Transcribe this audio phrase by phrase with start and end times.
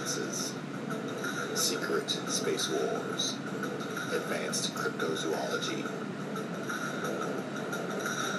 [0.00, 0.54] alliances,
[1.54, 3.36] secret space wars,
[4.12, 5.84] advanced cryptozoology,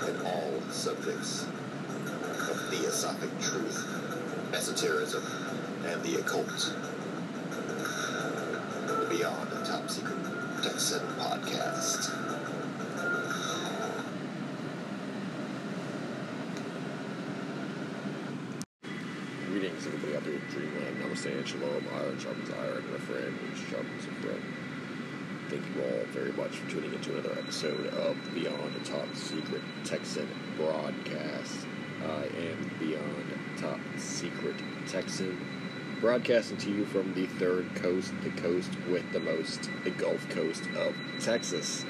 [0.07, 3.85] and all subjects of theosophic truth,
[4.53, 5.23] esotericism,
[5.85, 6.73] and the occult.
[9.09, 10.17] Beyond the Top Secret
[10.63, 12.00] Texan podcast.
[19.81, 20.97] Greetings, everybody out there in Dreamland.
[21.01, 21.85] Namaste and Shalom.
[21.93, 24.41] Iron sharpens iron, and a friend which sharpens a friend.
[25.49, 29.61] Thank you all very much for tuning into another episode of Beyond the Top Secret
[29.83, 31.65] Texan broadcast.
[32.03, 34.55] I am Beyond Top Secret
[34.87, 35.39] Texan,
[35.99, 40.63] broadcasting to you from the third coast, the coast with the most, the Gulf Coast
[40.77, 41.85] of Texas.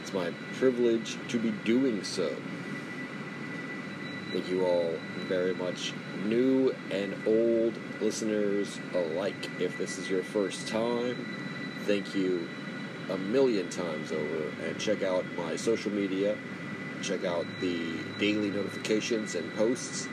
[0.00, 2.34] It's my privilege to be doing so.
[4.38, 4.94] Thank you all
[5.26, 5.92] very much,
[6.24, 9.50] new and old listeners alike.
[9.58, 11.26] If this is your first time,
[11.86, 12.48] thank you
[13.10, 14.44] a million times over.
[14.64, 16.38] And check out my social media.
[17.02, 20.06] Check out the daily notifications and posts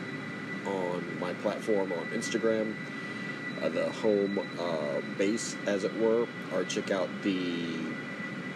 [0.65, 2.73] on my platform on Instagram,
[3.61, 6.25] uh, the home uh, base, as it were.
[6.51, 7.67] Or check out the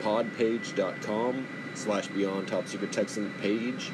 [0.01, 3.91] podpage.com slash beyond top secret texan page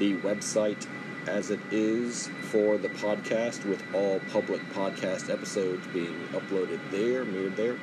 [0.00, 0.86] the website
[1.26, 7.56] as it is for the podcast with all public podcast episodes being uploaded there mirrored
[7.56, 7.76] there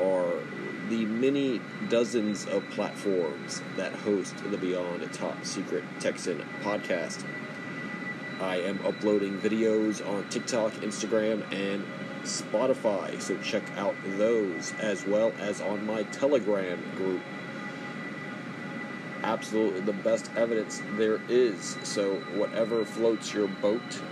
[0.00, 0.32] are
[0.88, 7.24] the many dozens of platforms that host the beyond top secret texan podcast.
[8.40, 11.84] I am uploading videos on tiktok instagram and
[12.24, 17.22] spotify so check out those as well as on my telegram group
[19.24, 21.76] absolutely the best evidence there is.
[21.82, 24.02] So, whatever floats your boat,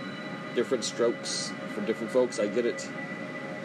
[0.55, 2.89] different strokes for different folks, I get it.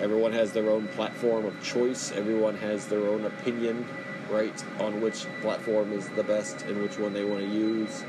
[0.01, 3.87] Everyone has their own platform of choice, everyone has their own opinion,
[4.31, 8.05] right, on which platform is the best and which one they want to use.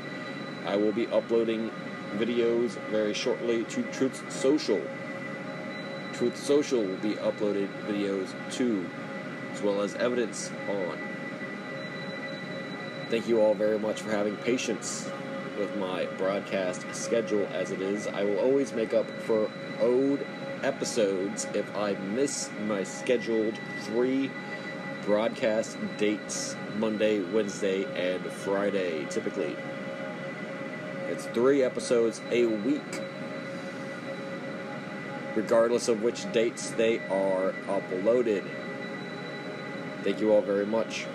[0.66, 1.70] I will be uploading
[2.16, 4.80] videos very shortly to Truth Social.
[6.12, 8.88] Truth Social will be uploading videos too,
[9.52, 11.09] as well as evidence on
[13.10, 15.10] Thank you all very much for having patience
[15.58, 18.06] with my broadcast schedule as it is.
[18.06, 19.50] I will always make up for
[19.80, 20.24] owed
[20.62, 24.30] episodes if I miss my scheduled three
[25.04, 29.56] broadcast dates Monday, Wednesday, and Friday, typically.
[31.08, 33.00] It's three episodes a week,
[35.34, 38.44] regardless of which dates they are uploaded.
[40.04, 41.06] Thank you all very much.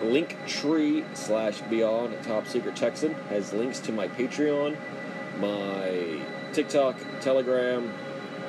[0.00, 4.76] Linktree slash beyond top secret texan has links to my patreon
[5.38, 6.20] my
[6.52, 7.92] tiktok telegram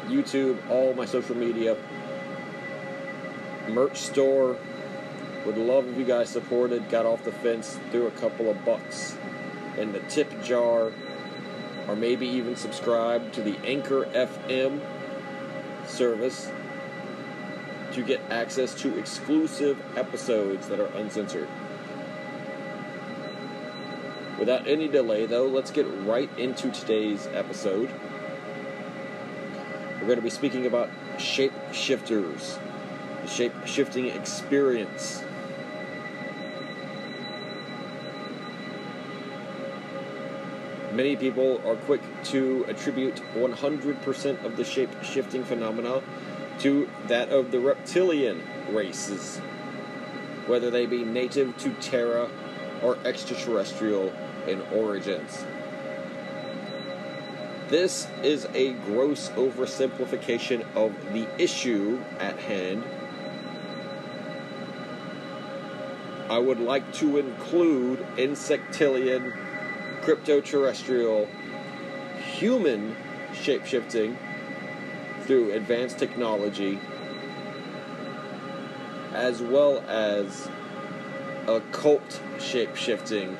[0.08, 1.76] youtube all my social media
[3.70, 4.58] merch store.
[5.46, 9.18] Would love if you guys supported got off the fence threw a couple of bucks
[9.78, 10.92] in the tip jar
[11.88, 14.82] or maybe even subscribe to the anchor fm
[15.88, 16.52] service
[18.00, 21.50] to get access to exclusive episodes that are uncensored.
[24.40, 27.92] Without any delay, though, let's get right into today's episode.
[29.96, 32.58] We're going to be speaking about shape shifters,
[33.22, 35.22] the shape shifting experience.
[40.94, 46.02] Many people are quick to attribute 100% of the shape shifting phenomena
[46.59, 49.38] to that of the reptilian races,
[50.47, 52.29] whether they be native to Terra
[52.84, 54.14] or extraterrestrial
[54.47, 55.46] in origins.
[57.70, 62.84] This is a gross oversimplification of the issue at hand.
[66.29, 69.34] I would like to include insectilian,
[70.02, 71.28] cryptoterrestrial,
[72.20, 72.96] human
[73.34, 74.16] shapeshifting
[75.29, 76.79] through advanced technology
[79.14, 80.49] as well as
[81.47, 83.37] occult shape shifting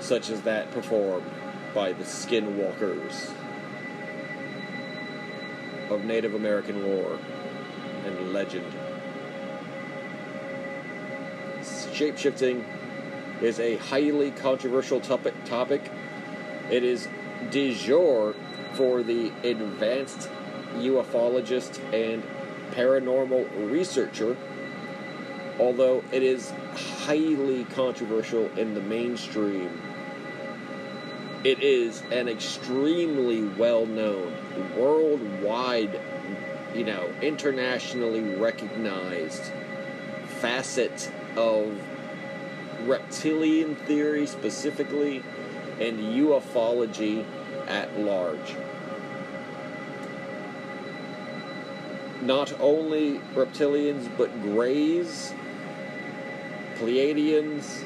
[0.00, 1.24] such as that performed
[1.72, 3.32] by the skinwalkers
[5.88, 7.16] of Native American lore
[8.04, 8.66] and legend.
[11.60, 12.64] Shapeshifting
[13.40, 15.32] is a highly controversial topic.
[15.44, 15.92] topic.
[16.72, 17.06] It is
[17.52, 18.34] de jour
[18.74, 20.28] for the advanced
[20.76, 22.22] ufologist and
[22.72, 24.36] paranormal researcher,
[25.58, 29.70] although it is highly controversial in the mainstream.
[31.44, 34.34] It is an extremely well known,
[34.76, 36.00] worldwide,
[36.74, 39.52] you know, internationally recognized
[40.40, 41.80] facet of
[42.84, 45.22] reptilian theory specifically
[45.80, 47.24] and ufology
[47.66, 48.54] at large.
[52.26, 55.32] Not only reptilians, but Greys,
[56.76, 57.84] Pleiadians,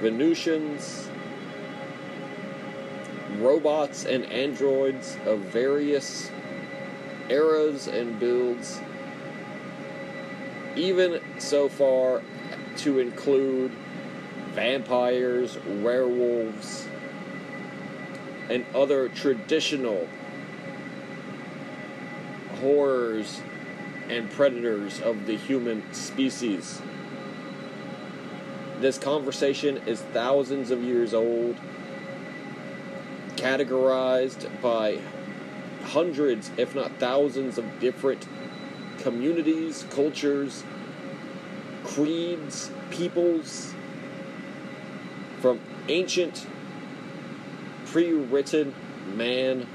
[0.00, 1.08] Venusians,
[3.40, 6.30] robots and androids of various
[7.28, 8.80] eras and builds,
[10.76, 12.22] even so far
[12.76, 13.72] to include
[14.52, 16.86] vampires, werewolves,
[18.48, 20.06] and other traditional
[22.60, 23.40] horrors
[24.08, 26.80] and predators of the human species.
[28.80, 31.56] This conversation is thousands of years old,
[33.36, 34.98] categorized by
[35.84, 38.26] hundreds, if not thousands, of different
[38.98, 40.64] communities, cultures,
[41.84, 43.74] creeds, peoples,
[45.40, 46.46] from ancient,
[47.86, 48.74] pre written
[49.14, 49.66] man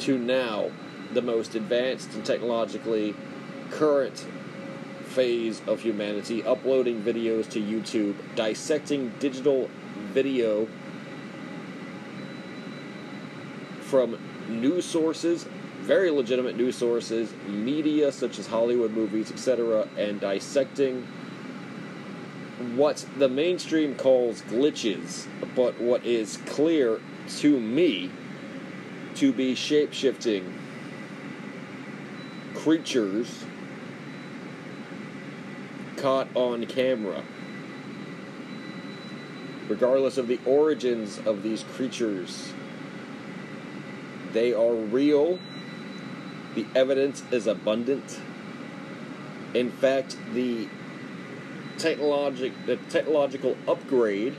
[0.00, 0.70] to now,
[1.12, 3.14] the most advanced and technologically
[3.70, 4.26] current
[5.04, 9.70] phase of humanity, uploading videos to YouTube, dissecting digital
[10.12, 10.68] video
[13.80, 14.18] from
[14.48, 15.46] news sources,
[15.80, 21.06] very legitimate news sources, media such as Hollywood movies, etc., and dissecting
[22.76, 28.10] what the mainstream calls glitches, but what is clear to me
[29.14, 30.54] to be shape shifting
[32.58, 33.44] creatures
[35.96, 37.22] caught on camera.
[39.68, 42.52] Regardless of the origins of these creatures,
[44.32, 45.38] they are real.
[46.56, 48.20] The evidence is abundant.
[49.54, 50.68] In fact, the
[51.76, 54.36] technologic the technological upgrade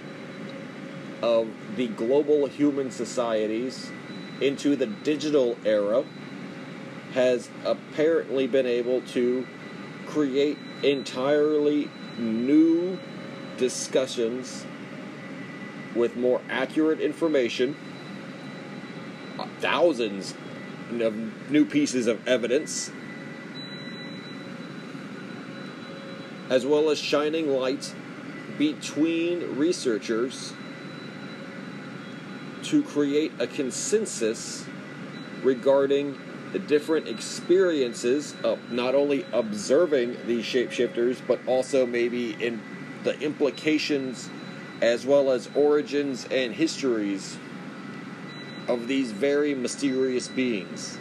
[1.21, 3.91] of the global human societies
[4.41, 6.03] into the digital era
[7.13, 9.45] has apparently been able to
[10.07, 12.97] create entirely new
[13.57, 14.65] discussions
[15.95, 17.75] with more accurate information,
[19.59, 20.33] thousands
[20.99, 21.15] of
[21.51, 22.91] new pieces of evidence,
[26.49, 27.93] as well as shining light
[28.57, 30.53] between researchers
[32.63, 34.65] to create a consensus
[35.43, 36.17] regarding
[36.51, 42.61] the different experiences of not only observing these shapeshifters, but also maybe in
[43.03, 44.29] the implications
[44.81, 47.37] as well as origins and histories
[48.67, 50.97] of these very mysterious beings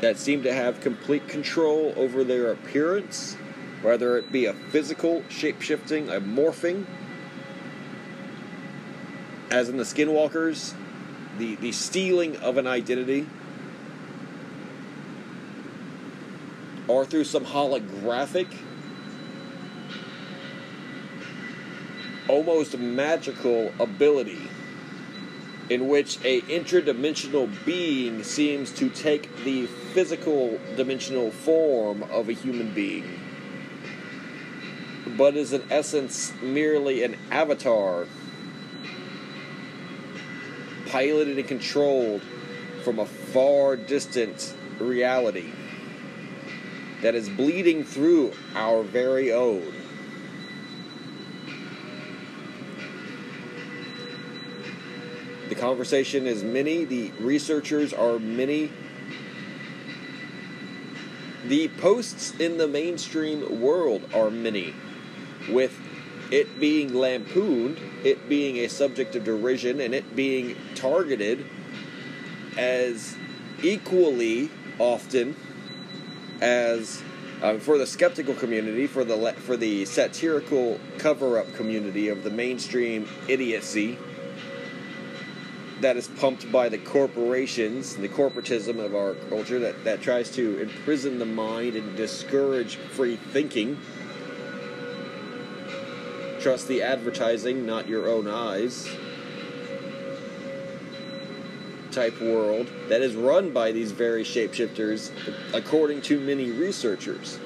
[0.00, 3.34] that seem to have complete control over their appearance,
[3.82, 6.84] whether it be a physical shapeshifting, a morphing,
[9.50, 10.74] as in the skinwalkers,
[11.38, 13.26] the, the stealing of an identity
[16.88, 18.48] or through some holographic,
[22.28, 24.48] almost magical ability
[25.68, 32.72] in which a interdimensional being seems to take the physical dimensional form of a human
[32.72, 33.20] being
[35.16, 38.06] but is in essence merely an avatar
[40.86, 42.22] piloted and controlled
[42.84, 45.50] from a far distant reality
[47.02, 49.72] that is bleeding through our very own.
[55.48, 58.72] The conversation is many, the researchers are many.
[61.44, 64.74] The posts in the mainstream world are many,
[65.48, 65.78] with
[66.32, 71.46] it being lampooned, it being a subject of derision, and it being targeted
[72.58, 73.16] as
[73.62, 74.50] equally
[74.80, 75.36] often
[76.40, 77.02] as
[77.42, 83.06] Um, for the skeptical community, for the for the satirical cover-up community of the mainstream
[83.28, 83.98] idiocy
[85.82, 90.58] that is pumped by the corporations, the corporatism of our culture that, that tries to
[90.62, 93.76] imprison the mind and discourage free thinking.
[96.40, 98.88] Trust the advertising, not your own eyes.
[101.96, 105.10] Type world that is run by these very shapeshifters,
[105.54, 107.38] according to many researchers.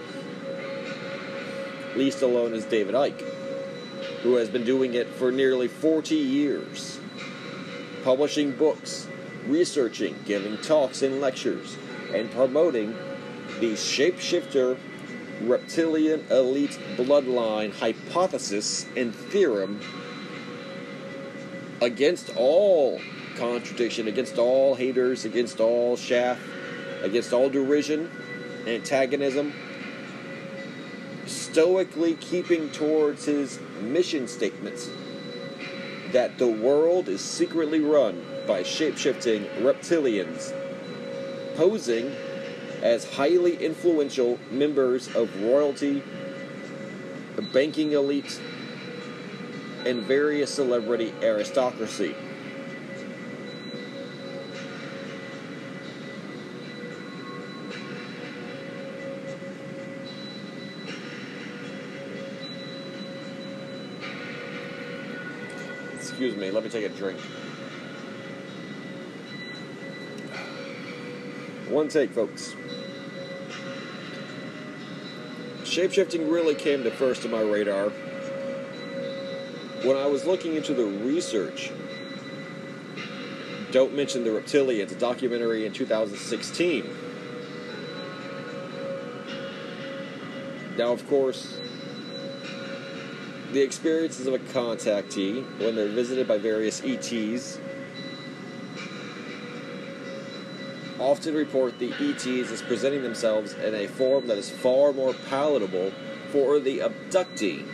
[1.95, 3.21] Least alone is David Icke,
[4.23, 6.99] who has been doing it for nearly 40 years
[8.03, 9.07] publishing books,
[9.47, 11.77] researching, giving talks and lectures,
[12.13, 12.91] and promoting
[13.61, 14.77] the shapeshifter
[15.43, 19.81] reptilian elite bloodline hypothesis and theorem
[21.81, 23.01] against all
[23.37, 26.39] contradiction, against all haters, against all chaff,
[27.03, 28.11] against all derision,
[28.67, 29.53] antagonism,
[31.27, 34.91] stoically keeping towards his mission statements
[36.13, 40.53] that the world is secretly run by shapeshifting reptilians
[41.57, 42.11] posing
[42.83, 46.03] as highly influential members of royalty,
[47.53, 48.41] banking elite,
[49.85, 52.15] and various celebrity aristocracy.
[66.21, 67.19] Excuse me, let me take a drink.
[71.71, 72.55] One take, folks.
[75.63, 77.89] Shapeshifting really came to first to my radar
[79.83, 81.73] when I was looking into the research.
[83.73, 86.85] Don't mention the reptilians, a documentary in 2016.
[90.77, 91.59] Now, of course,
[93.53, 97.59] the experiences of a contactee when they're visited by various ETs
[101.01, 105.93] often report the ETs as presenting themselves in a form that is far more palatable
[106.31, 107.67] for the abductee.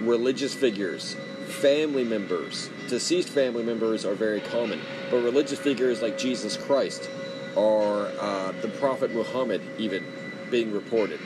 [0.00, 1.14] Religious figures,
[1.46, 7.10] family members, deceased family members are very common, but religious figures like Jesus Christ
[7.56, 10.04] or uh, the Prophet Muhammad even
[10.50, 11.20] being reported.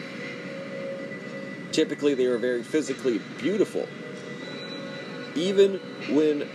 [1.75, 3.89] Typically, they are very physically beautiful.
[5.35, 5.81] Even
[6.15, 6.49] when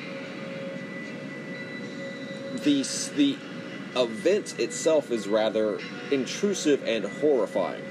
[2.63, 2.83] the
[3.17, 3.37] the
[3.97, 5.77] event itself is rather
[6.09, 7.83] intrusive and horrifying.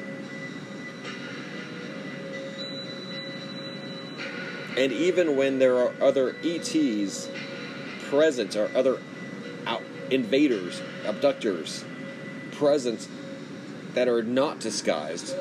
[4.78, 7.28] And even when there are other ETs
[8.08, 9.00] present or other
[9.66, 11.84] out invaders, abductors
[12.52, 13.06] present
[13.92, 15.36] that are not disguised,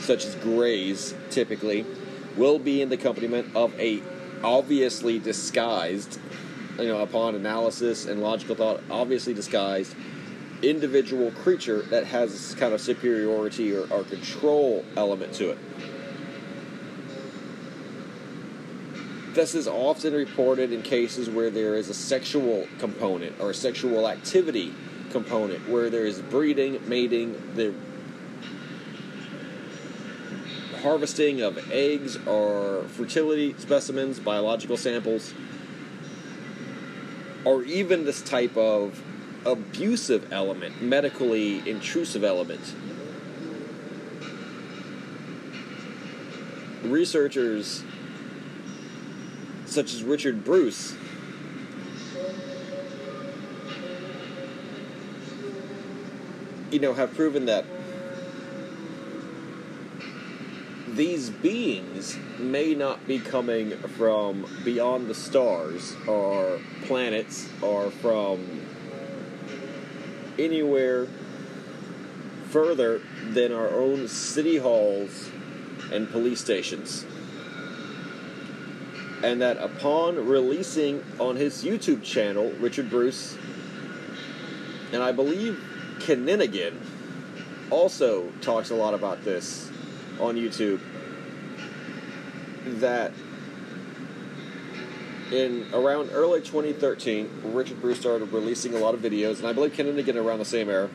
[0.00, 1.84] such as greys typically,
[2.36, 4.02] will be in the accompaniment of a
[4.42, 6.18] obviously disguised
[6.78, 9.94] you know, upon analysis and logical thought, obviously disguised
[10.62, 15.58] individual creature that has kind of superiority or, or control element to it.
[19.34, 24.08] This is often reported in cases where there is a sexual component or a sexual
[24.08, 24.72] activity
[25.10, 27.74] component, where there is breeding, mating, the
[30.86, 35.34] harvesting of eggs or fertility specimens, biological samples
[37.44, 39.02] or even this type of
[39.44, 42.72] abusive element, medically intrusive element.
[46.84, 47.82] Researchers
[49.64, 50.94] such as Richard Bruce
[56.70, 57.64] you know have proven that
[60.96, 68.62] these beings may not be coming from beyond the stars or planets or from
[70.38, 71.06] anywhere
[72.48, 75.30] further than our own city halls
[75.92, 77.04] and police stations.
[79.22, 83.36] And that upon releasing on his YouTube channel, Richard Bruce,
[84.92, 85.62] and I believe
[85.98, 86.74] Kenninigan
[87.70, 89.70] also talks a lot about this
[90.20, 90.80] on YouTube
[92.66, 93.12] that
[95.32, 99.74] in around early 2013, Richard Bruce started releasing a lot of videos, and I believe
[99.74, 100.88] Ken again around the same era.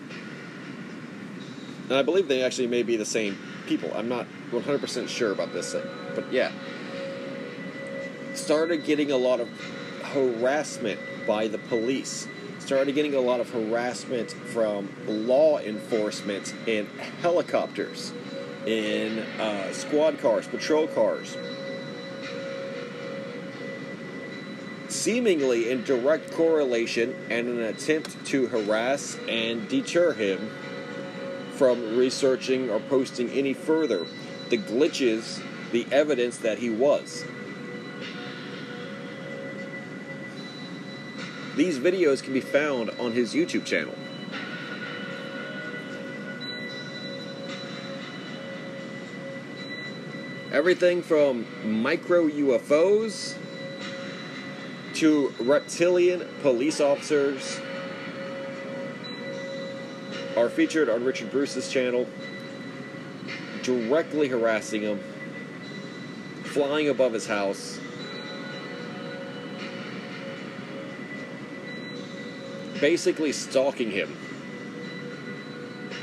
[1.90, 3.38] And I believe they actually may be the same
[3.68, 3.92] people.
[3.94, 5.84] I'm not 100% sure about this thing,
[6.16, 6.52] but yeah.
[8.34, 9.50] Started getting a lot of
[10.04, 12.28] harassment by the police.
[12.60, 16.88] Started getting a lot of harassment from law enforcement and
[17.22, 18.14] helicopters,
[18.66, 21.38] in uh, squad cars, patrol cars.
[24.88, 30.52] Seemingly in direct correlation and an attempt to harass and deter him
[31.54, 34.06] from researching or posting any further
[34.50, 35.42] the glitches,
[35.72, 37.24] the evidence that he was.
[41.56, 43.96] These videos can be found on his YouTube channel.
[50.52, 53.38] Everything from micro UFOs
[54.96, 57.62] to reptilian police officers
[60.36, 62.06] are featured on Richard Bruce's channel,
[63.64, 65.00] directly harassing him,
[66.44, 67.80] flying above his house.
[72.82, 74.18] Basically stalking him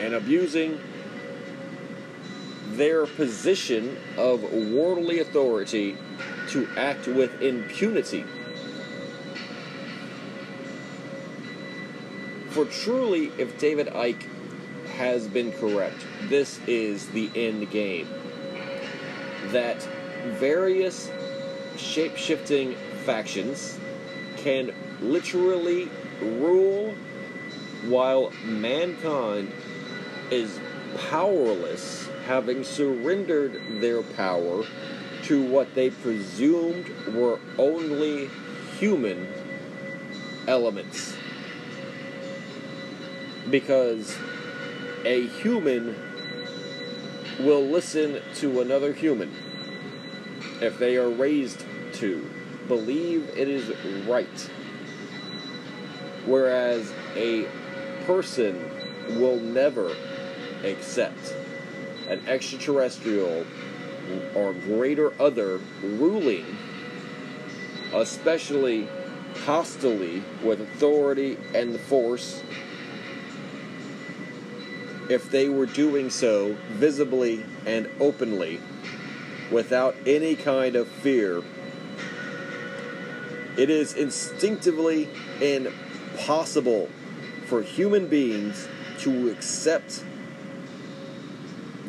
[0.01, 0.81] and abusing
[2.79, 4.43] their position of
[4.73, 5.97] worldly authority
[6.49, 8.25] to act with impunity.
[12.51, 14.25] For truly, if David Icke
[14.97, 18.09] has been correct, this is the end game.
[19.49, 19.83] That
[20.39, 21.11] various
[21.77, 23.79] shape shifting factions
[24.37, 26.95] can literally rule
[27.87, 29.53] while mankind
[30.31, 30.59] is
[31.11, 34.63] powerless, having surrendered their power
[35.23, 38.29] to what they presumed were only
[38.79, 39.27] human
[40.47, 41.17] elements.
[43.51, 44.15] Because
[45.07, 45.97] a human
[47.41, 49.35] will listen to another human
[50.61, 52.31] if they are raised to
[52.67, 53.73] believe it is
[54.07, 54.51] right.
[56.27, 57.49] Whereas a
[58.05, 58.63] person
[59.19, 59.97] will never
[60.63, 61.38] accept
[62.09, 63.45] an extraterrestrial
[64.35, 66.45] or greater other ruling,
[67.93, 68.89] especially
[69.45, 72.43] hostily with authority and the force,
[75.09, 78.61] if they were doing so visibly and openly
[79.51, 81.43] without any kind of fear.
[83.57, 85.09] It is instinctively
[85.41, 86.89] impossible
[87.47, 90.05] for human beings to accept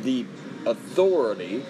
[0.10, 0.26] the
[0.66, 1.64] authority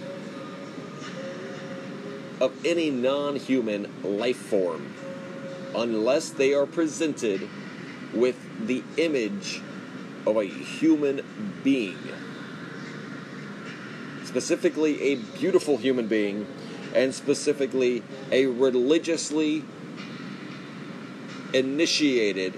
[2.39, 4.93] of any non human life form
[5.75, 7.49] unless they are presented
[8.13, 9.62] with the image
[10.25, 11.21] of a human
[11.65, 11.97] being.
[14.23, 16.47] Specifically, a beautiful human being,
[16.95, 19.65] and specifically, a religiously
[21.52, 22.54] initiated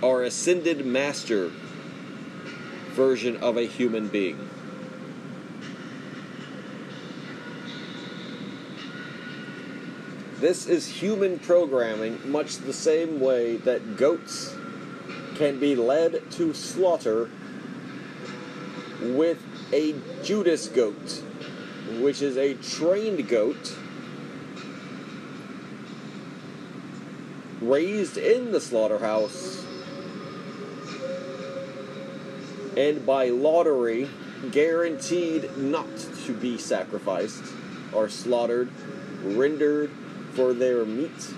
[0.00, 1.50] or ascended master
[2.96, 4.45] version of a human being.
[10.46, 14.54] This is human programming, much the same way that goats
[15.34, 17.28] can be led to slaughter
[19.02, 21.24] with a Judas goat,
[21.98, 23.76] which is a trained goat
[27.60, 29.66] raised in the slaughterhouse.
[32.76, 34.08] And by lottery
[34.52, 37.42] guaranteed not to be sacrificed
[37.92, 38.70] or slaughtered,
[39.24, 39.90] rendered
[40.36, 41.34] for their meat.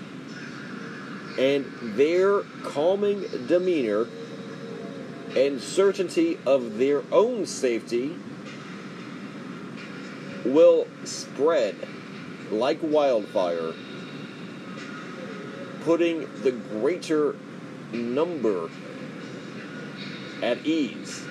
[1.39, 4.07] And their calming demeanor
[5.35, 8.17] and certainty of their own safety
[10.43, 11.75] will spread
[12.51, 13.73] like wildfire,
[15.81, 17.35] putting the greater
[17.93, 18.69] number
[20.41, 21.23] at ease,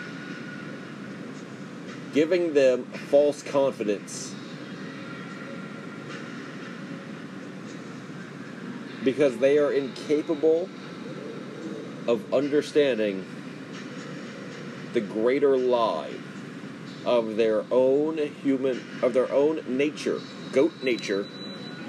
[2.14, 4.34] giving them false confidence
[9.08, 10.68] because they are incapable
[12.06, 13.24] of understanding
[14.92, 16.12] the greater lie
[17.06, 20.20] of their own human of their own nature
[20.52, 21.26] goat nature.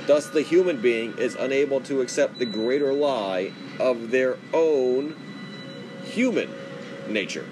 [0.07, 3.51] Thus the human being is unable to accept the greater lie
[3.81, 5.13] of their own
[6.05, 6.49] human
[7.09, 7.45] nature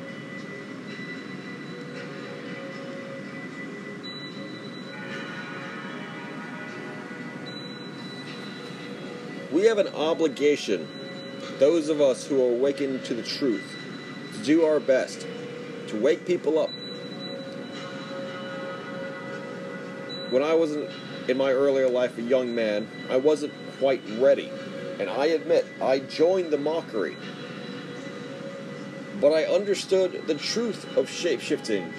[9.58, 10.88] we have an obligation,
[11.58, 13.76] those of us who are awakened to the truth,
[14.34, 15.26] to do our best
[15.88, 16.70] to wake people up.
[20.30, 20.89] when I wasn't
[21.28, 24.52] in my earlier life a young man, I wasn't quite ready.
[25.00, 27.15] And I admit, I joined the mockery.
[29.22, 31.91] But I understood the truth of shapeshifting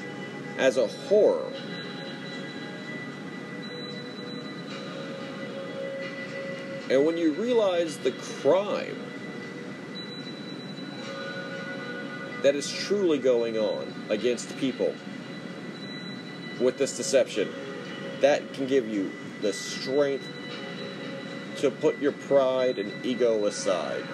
[0.58, 1.52] as a horror.
[6.90, 8.96] And when you realize the crime
[12.42, 14.94] that is truly going on against people
[16.60, 17.48] with this deception,
[18.20, 20.26] that can give you the strength
[21.58, 24.04] to put your pride and ego aside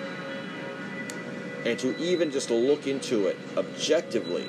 [1.65, 4.49] and to even just look into it objectively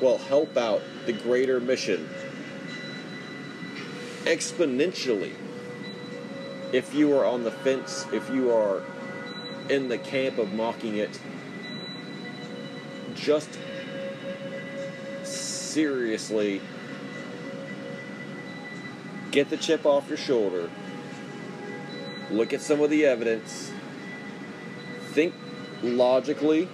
[0.00, 2.08] will help out the greater mission
[4.24, 5.32] exponentially
[6.72, 8.82] if you are on the fence, if you are
[9.68, 11.18] in the camp of mocking it,
[13.14, 13.58] just
[15.22, 16.60] seriously
[19.30, 20.70] get the chip off your shoulder,
[22.30, 23.72] look at some of the evidence,
[25.12, 25.34] think
[25.82, 26.68] logically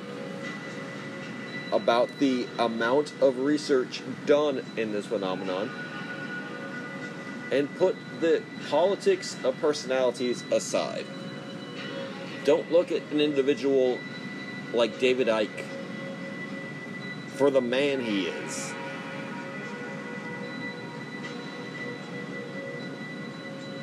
[1.72, 5.70] about the amount of research done in this phenomenon
[7.50, 11.06] and put the politics of personalities aside.
[12.44, 13.98] Don't look at an individual
[14.72, 15.64] like David Icke
[17.36, 18.72] for the man he is.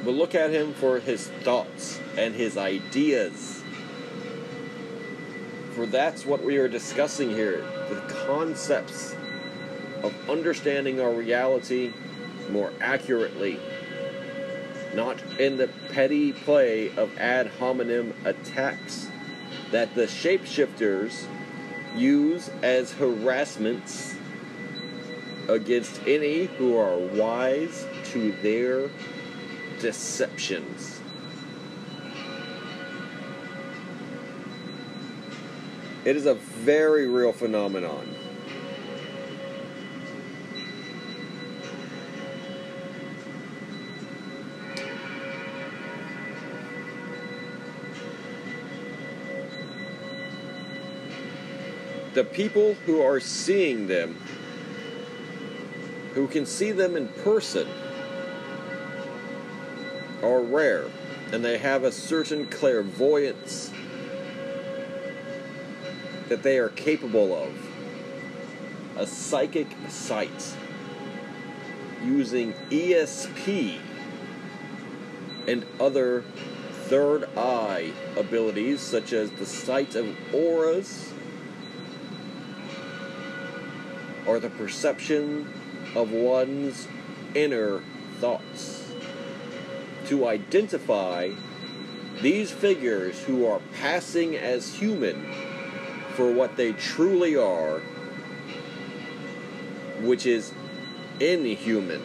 [0.03, 3.63] But look at him for his thoughts and his ideas.
[5.75, 9.15] For that's what we are discussing here the concepts
[10.03, 11.93] of understanding our reality
[12.49, 13.59] more accurately,
[14.93, 19.09] not in the petty play of ad hominem attacks
[19.71, 21.25] that the shapeshifters
[21.95, 24.15] use as harassments
[25.47, 28.89] against any who are wise to their
[29.79, 31.01] deceptions.
[36.05, 38.22] It is a very real phenomenon.
[52.13, 54.15] The people who are seeing them,
[56.13, 57.67] who can see them in person,
[60.21, 60.85] are rare,
[61.31, 63.71] and they have a certain clairvoyance
[66.29, 67.51] that they are capable of.
[68.97, 70.55] A psychic sight
[72.03, 73.79] using ESP
[75.47, 76.23] and other
[76.85, 81.12] third eye abilities, such as the sight of auras
[84.25, 85.51] or the perception
[85.95, 86.87] of one's
[87.35, 87.81] inner
[88.19, 88.91] thoughts.
[90.07, 91.31] To identify
[92.21, 95.25] these figures who are passing as human
[96.15, 97.79] for what they truly are,
[100.01, 100.53] which is
[101.19, 102.01] inhuman.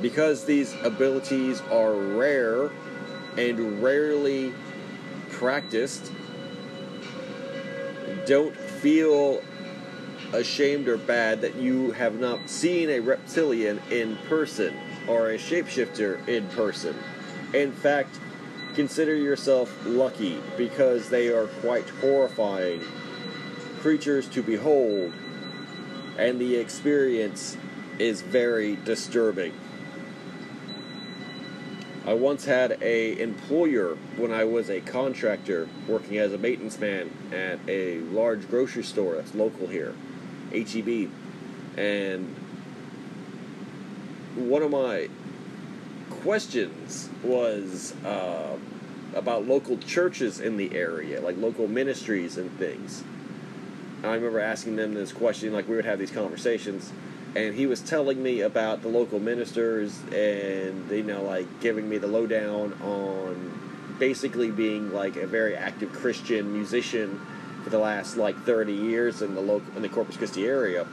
[0.00, 2.70] Because these abilities are rare
[3.36, 4.54] and rarely
[5.30, 6.12] practiced,
[8.28, 9.42] don't feel
[10.34, 14.76] ashamed or bad that you have not seen a reptilian in person
[15.08, 16.94] or a shapeshifter in person.
[17.54, 18.20] In fact,
[18.74, 22.82] consider yourself lucky because they are quite horrifying
[23.80, 25.10] creatures to behold,
[26.18, 27.56] and the experience
[27.98, 29.54] is very disturbing.
[32.08, 37.10] I once had a employer when I was a contractor working as a maintenance man
[37.30, 39.94] at a large grocery store that's local here,
[40.50, 41.10] HEB,
[41.76, 42.34] and
[44.36, 45.10] one of my
[46.08, 48.56] questions was uh,
[49.14, 53.04] about local churches in the area, like local ministries and things.
[54.02, 56.90] I remember asking them this question, like we would have these conversations,
[57.34, 61.98] and he was telling me about the local ministers and you know like giving me
[61.98, 67.20] the lowdown on basically being like a very active Christian musician
[67.64, 70.86] for the last like 30 years in the local in the Corpus Christi area.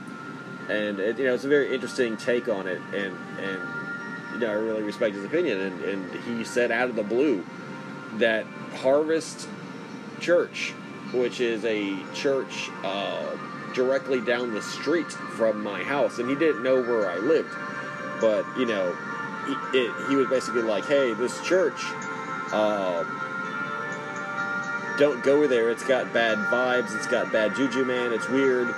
[0.70, 4.50] And it, you know it's a very interesting take on it and and you know
[4.50, 5.60] I really respect his opinion.
[5.60, 7.46] And, and he said out of the blue
[8.18, 8.46] that
[8.82, 9.48] Harvest
[10.20, 10.74] Church
[11.14, 13.38] which is a church uh,
[13.76, 17.54] directly down the street from my house, and he didn't know where I lived.
[18.22, 18.96] But you know,
[19.46, 21.84] he, it, he was basically like, "Hey, this church,
[22.52, 23.06] um,
[24.98, 25.70] don't go there.
[25.70, 26.96] It's got bad vibes.
[26.96, 28.14] It's got bad juju, man.
[28.14, 28.74] It's weird."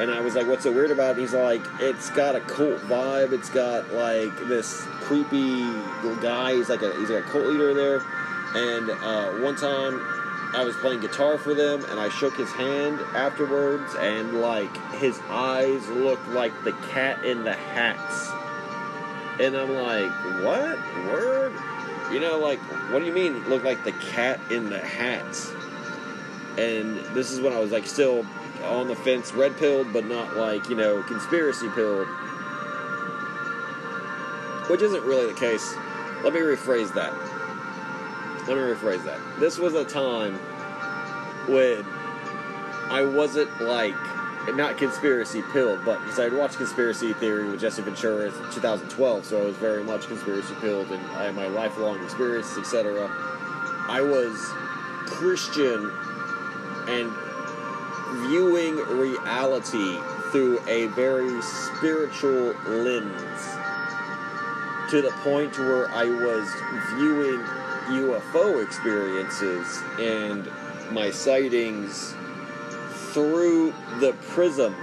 [0.00, 2.80] And I was like, "What's so weird about it?" He's like, "It's got a cult
[2.82, 3.32] vibe.
[3.32, 5.62] It's got like this creepy
[6.20, 6.54] guy.
[6.54, 8.02] He's like a he's like a cult leader there."
[8.54, 10.21] And uh, one time,
[10.54, 15.18] I was playing guitar for them, and I shook his hand afterwards, and like his
[15.30, 18.30] eyes looked like the cat in the hats.
[19.40, 20.12] And I'm like,
[20.44, 21.54] "What word?"
[22.12, 22.58] You know, like,
[22.92, 23.48] what do you mean?
[23.48, 25.50] look like the cat in the hats.
[26.58, 28.26] And this is when I was like still
[28.64, 32.06] on the fence, red pilled, but not like, you know, conspiracy pilled.
[34.68, 35.74] Which isn't really the case.
[36.22, 37.31] Let me rephrase that.
[38.46, 39.20] Let me rephrase that.
[39.38, 40.34] This was a time
[41.46, 41.84] when
[42.90, 43.94] I wasn't like
[44.50, 49.24] not conspiracy pilled, but because I had watched Conspiracy Theory with Jesse Ventura in 2012,
[49.24, 53.08] so I was very much conspiracy pilled and I had my lifelong experience, etc.
[53.88, 54.36] I was
[55.06, 55.92] Christian
[56.88, 57.12] and
[58.28, 59.98] viewing reality
[60.32, 63.40] through a very spiritual lens
[64.90, 66.50] to the point where I was
[66.96, 67.40] viewing
[68.00, 70.48] UFO experiences and
[70.92, 72.14] my sightings
[73.12, 74.74] through the prism,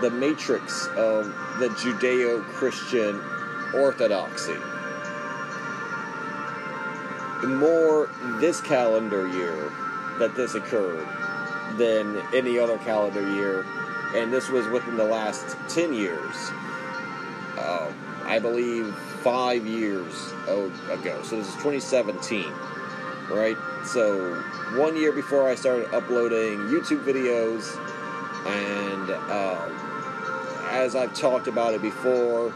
[0.00, 1.26] the matrix of
[1.58, 3.20] the Judeo Christian
[3.74, 4.56] orthodoxy.
[7.46, 8.08] More
[8.40, 9.70] this calendar year
[10.18, 11.06] that this occurred
[11.76, 13.64] than any other calendar year,
[14.14, 16.34] and this was within the last 10 years.
[17.56, 17.92] Uh,
[18.24, 18.96] I believe
[19.26, 20.32] five years
[20.88, 21.20] ago.
[21.24, 22.44] So this is 2017,
[23.28, 23.56] right?
[23.84, 24.36] So
[24.76, 27.76] one year before I started uploading YouTube videos,
[28.46, 32.54] and um, as I've talked about it before,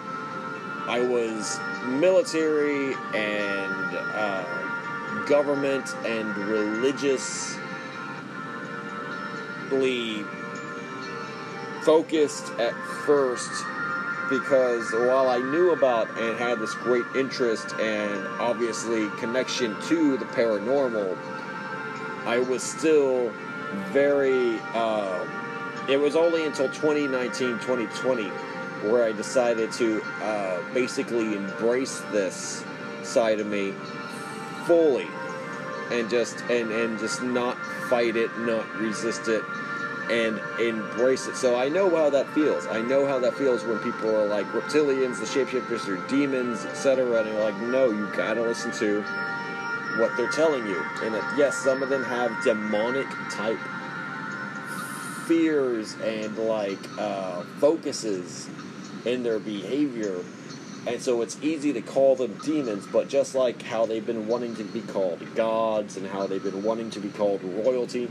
[0.86, 7.58] I was military and uh, government and religiously
[11.82, 13.64] focused at first
[14.30, 20.24] because while I knew about and had this great interest and obviously connection to the
[20.26, 21.18] paranormal,
[22.24, 23.32] I was still
[23.92, 24.58] very.
[24.72, 25.26] Uh,
[25.88, 28.30] it was only until 2019, 2020
[28.88, 32.64] where I decided to uh, basically embrace this
[33.02, 33.74] side of me
[34.66, 35.06] fully
[35.90, 39.42] and just and and just not fight it, not resist it,
[40.10, 41.36] and embrace it.
[41.36, 42.66] So I know how that feels.
[42.66, 47.20] I know how that feels when people are like reptilians, the shapeshifters, or demons, etc.
[47.20, 49.02] And you're like, no, you gotta listen to
[49.98, 50.82] what they're telling you.
[51.02, 53.58] And yes, some of them have demonic type
[55.26, 58.48] fears and like uh, focuses
[59.04, 60.24] in their behavior.
[60.86, 64.56] And so it's easy to call them demons, but just like how they've been wanting
[64.56, 68.08] to be called gods and how they've been wanting to be called royalty,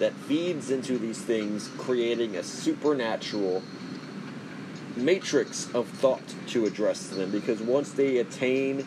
[0.00, 3.62] that feeds into these things, creating a supernatural
[4.96, 7.30] matrix of thought to address them.
[7.30, 8.86] Because once they attain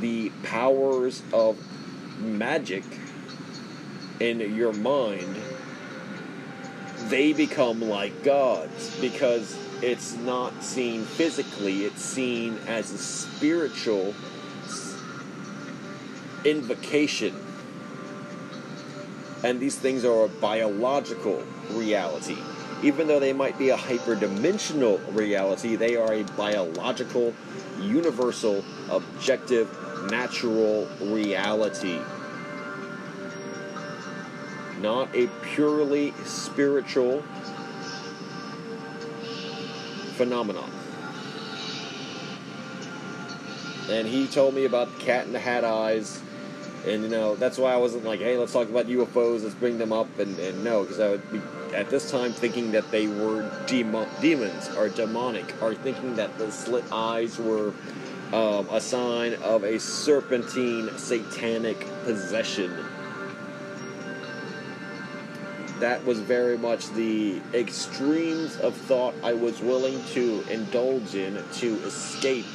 [0.00, 1.58] the powers of
[2.18, 2.84] magic
[4.20, 5.36] in your mind,
[7.08, 14.14] they become like gods because it's not seen physically, it's seen as a spiritual
[16.44, 17.45] invocation.
[19.46, 22.36] And these things are a biological reality.
[22.82, 27.32] Even though they might be a hyperdimensional reality, they are a biological,
[27.80, 29.70] universal, objective,
[30.10, 32.00] natural reality.
[34.80, 37.22] Not a purely spiritual
[40.16, 40.72] phenomenon.
[43.88, 46.20] And he told me about the cat in the hat eyes.
[46.86, 49.78] And, you know, that's why I wasn't like, hey, let's talk about UFOs, let's bring
[49.78, 50.18] them up.
[50.18, 51.40] And, and no, because I would be,
[51.74, 56.50] at this time, thinking that they were demo- demons or demonic, or thinking that the
[56.52, 57.72] slit eyes were
[58.32, 62.72] um, a sign of a serpentine satanic possession.
[65.80, 71.74] That was very much the extremes of thought I was willing to indulge in to
[71.84, 72.46] escape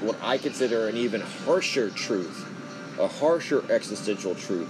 [0.00, 2.47] what I consider an even harsher truth,
[2.98, 4.68] a harsher existential truth,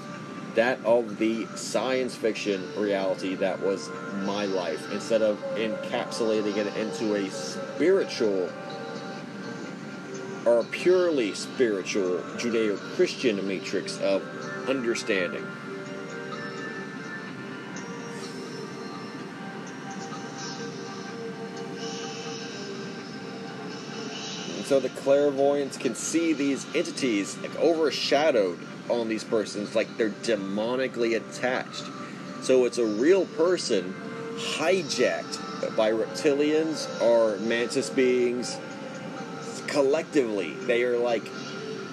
[0.54, 3.88] that of the science fiction reality that was
[4.24, 8.50] my life, instead of encapsulating it into a spiritual
[10.44, 14.22] or purely spiritual Judeo Christian matrix of
[14.68, 15.46] understanding.
[24.68, 28.58] So the clairvoyants can see these entities like overshadowed
[28.90, 31.84] on these persons, like they're demonically attached.
[32.42, 33.94] So it's a real person
[34.36, 38.58] hijacked by reptilians or mantis beings
[39.68, 40.52] collectively.
[40.52, 41.24] They are like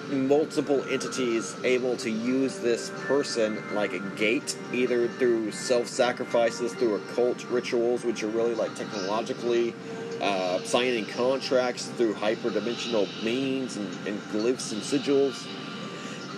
[0.08, 6.96] multiple entities able to use this person like a gate, either through self sacrifices, through
[6.96, 9.74] occult rituals, which are really like technologically
[10.20, 15.46] uh, signing contracts through hyperdimensional means and, and glyphs and sigils.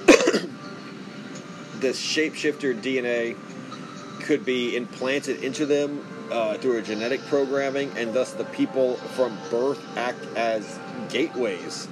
[1.81, 3.37] this shapeshifter DNA
[4.23, 9.37] could be implanted into them uh, through a genetic programming, and thus the people from
[9.51, 11.89] birth act as gateways.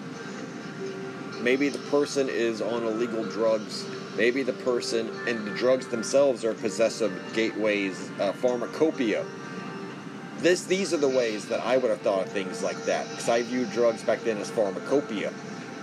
[1.40, 3.84] Maybe the person is on illegal drugs.
[4.16, 9.24] Maybe the person and the drugs themselves are possessive gateways, uh, pharmacopoeia.
[10.38, 13.28] This, these are the ways that I would have thought of things like that, because
[13.28, 15.32] I viewed drugs back then as pharmacopoeia,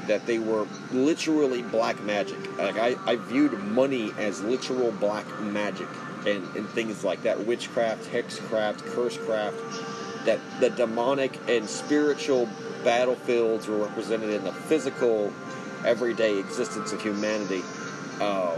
[0.07, 2.57] that they were literally black magic.
[2.57, 5.87] Like I, I viewed money as literal black magic,
[6.27, 10.25] and, and things like that, witchcraft, hexcraft, cursecraft.
[10.25, 12.47] That the demonic and spiritual
[12.83, 15.33] battlefields were represented in the physical,
[15.85, 17.61] everyday existence of humanity.
[18.21, 18.55] Uh,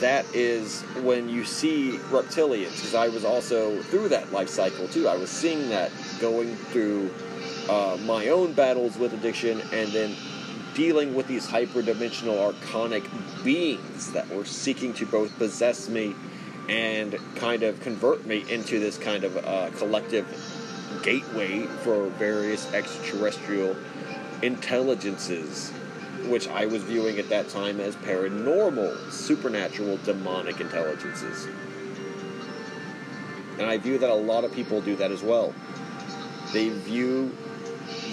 [0.00, 5.08] that is when you see reptilians, because I was also through that life cycle too.
[5.08, 7.10] I was seeing that going through
[7.68, 10.14] uh, my own battles with addiction and then
[10.74, 13.04] dealing with these hyperdimensional archonic
[13.42, 16.14] beings that were seeking to both possess me
[16.68, 20.26] and kind of convert me into this kind of uh, collective
[21.02, 23.76] gateway for various extraterrestrial
[24.42, 25.72] intelligences,
[26.26, 31.46] which I was viewing at that time as paranormal, supernatural, demonic intelligences.
[33.58, 35.54] And I view that a lot of people do that as well.
[36.52, 37.34] They view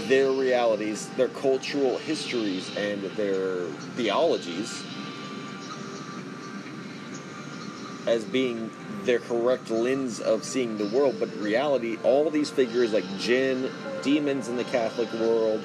[0.07, 4.83] their realities, their cultural histories, and their theologies
[8.05, 8.69] as being
[9.03, 13.69] their correct lens of seeing the world, but reality, all these figures like jinn,
[14.01, 15.61] demons in the Catholic world,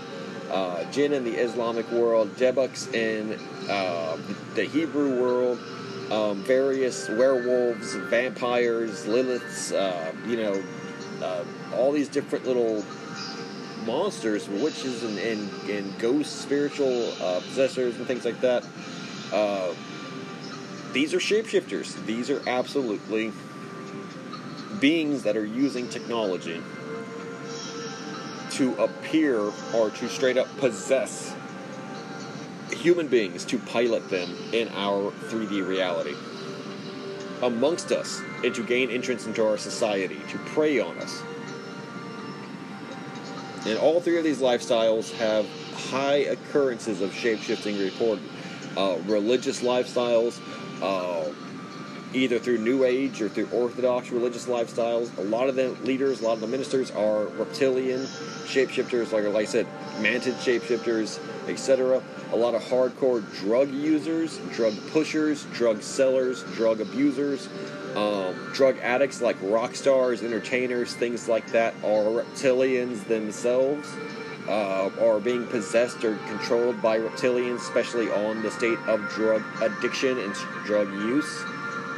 [0.51, 4.17] uh, jinn in the Islamic world, dybbuks in uh,
[4.55, 5.59] the Hebrew world,
[6.11, 10.63] um, various werewolves, vampires, Liliths, uh, you know,
[11.23, 12.85] uh, all these different little
[13.85, 18.67] monsters, witches, and, and, and ghosts, spiritual uh, possessors, and things like that.
[19.33, 19.75] Uh,
[20.93, 22.05] these are shapeshifters.
[22.07, 23.33] These are absolutely
[24.81, 26.63] beings that are using technology
[28.59, 31.35] to appear or to straight up possess
[32.71, 36.15] human beings to pilot them in our 3D reality
[37.43, 41.23] amongst us and to gain entrance into our society, to prey on us.
[43.65, 48.25] And all three of these lifestyles have high occurrences of shapeshifting reported.
[48.77, 50.41] Uh, religious lifestyles,
[50.83, 51.33] uh,
[52.15, 55.17] either through New Age or through Orthodox religious lifestyles.
[55.19, 58.01] A lot of the leaders, a lot of the ministers are reptilian
[58.47, 59.67] shapeshifters, like, like I said,
[60.01, 61.19] mantis shapeshifters,
[61.49, 62.03] etc.
[62.33, 67.49] A lot of hardcore drug users, drug pushers, drug sellers, drug abusers,
[67.95, 73.89] um, drug addicts like rock stars, entertainers, things like that are reptilians themselves.
[74.49, 80.19] Uh, are being possessed or controlled by reptilians, especially on the state of drug addiction
[80.19, 80.33] and
[80.65, 81.45] drug use.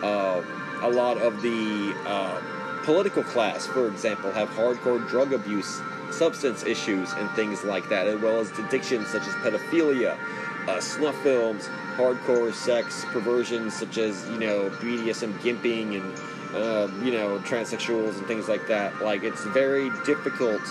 [0.03, 0.43] Uh,
[0.83, 2.41] a lot of the uh,
[2.85, 8.21] political class, for example, have hardcore drug abuse, substance issues, and things like that, as
[8.21, 10.19] well as addictions such as pedophilia,
[10.67, 17.13] uh, snuff films, hardcore sex, perversions such as you know BDSM gimping and uh, you
[17.13, 19.03] know transsexuals and things like that.
[19.03, 20.63] Like it's very difficult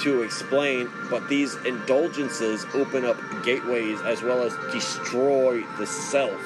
[0.00, 6.40] to explain, but these indulgences open up gateways as well as destroy the self.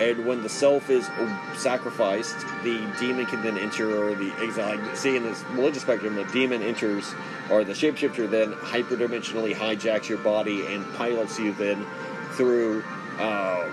[0.00, 1.08] And when the self is
[1.56, 4.78] sacrificed, the demon can then enter, or the exile.
[4.94, 7.14] See, in this religious spectrum, the demon enters,
[7.50, 11.86] or the shapeshifter then hyperdimensionally hijacks your body and pilots you then
[12.32, 12.82] through
[13.18, 13.70] uh,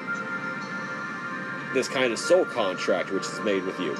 [1.73, 3.97] this kind of soul contract which is made with you.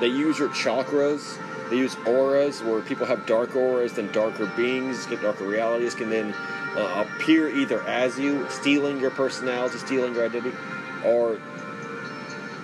[0.00, 1.38] They use your chakras
[1.70, 6.10] they use auras where people have dark auras, then darker beings, get darker realities can
[6.10, 6.32] then
[6.76, 10.56] uh, appear either as you, stealing your personality, stealing your identity,
[11.04, 11.38] or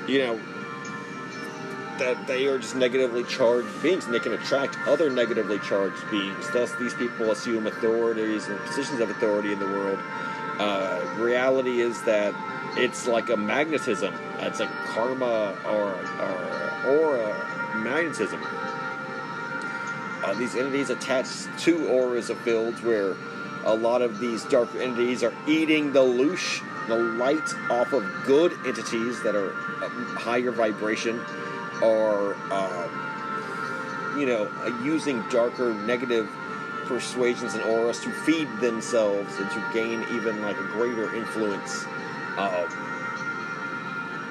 [0.06, 0.40] you know
[1.98, 6.50] that they are just negatively charged beings and they can attract other negatively charged beings.
[6.52, 9.98] Thus, these people assume authorities and positions of authority in the world.
[10.58, 12.34] Uh, reality is that
[12.76, 14.14] it's like a magnetism.
[14.40, 18.42] It's like karma or, or aura magnetism
[20.22, 23.16] uh, these entities attached to auras of fields where
[23.64, 28.52] a lot of these dark entities are eating the loosh, the light off of good
[28.66, 31.20] entities that are higher vibration,
[31.82, 36.28] are, um, you know, uh, using darker, negative
[36.86, 41.84] persuasions and auras to feed themselves and to gain even like a greater influence.
[42.36, 42.68] Uh,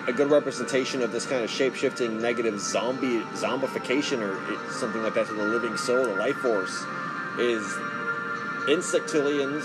[0.07, 5.27] a good representation of this kind of shape-shifting negative zombie zombification or something like that
[5.27, 6.84] to the living soul, the life force,
[7.38, 7.63] is
[8.68, 9.64] insectilians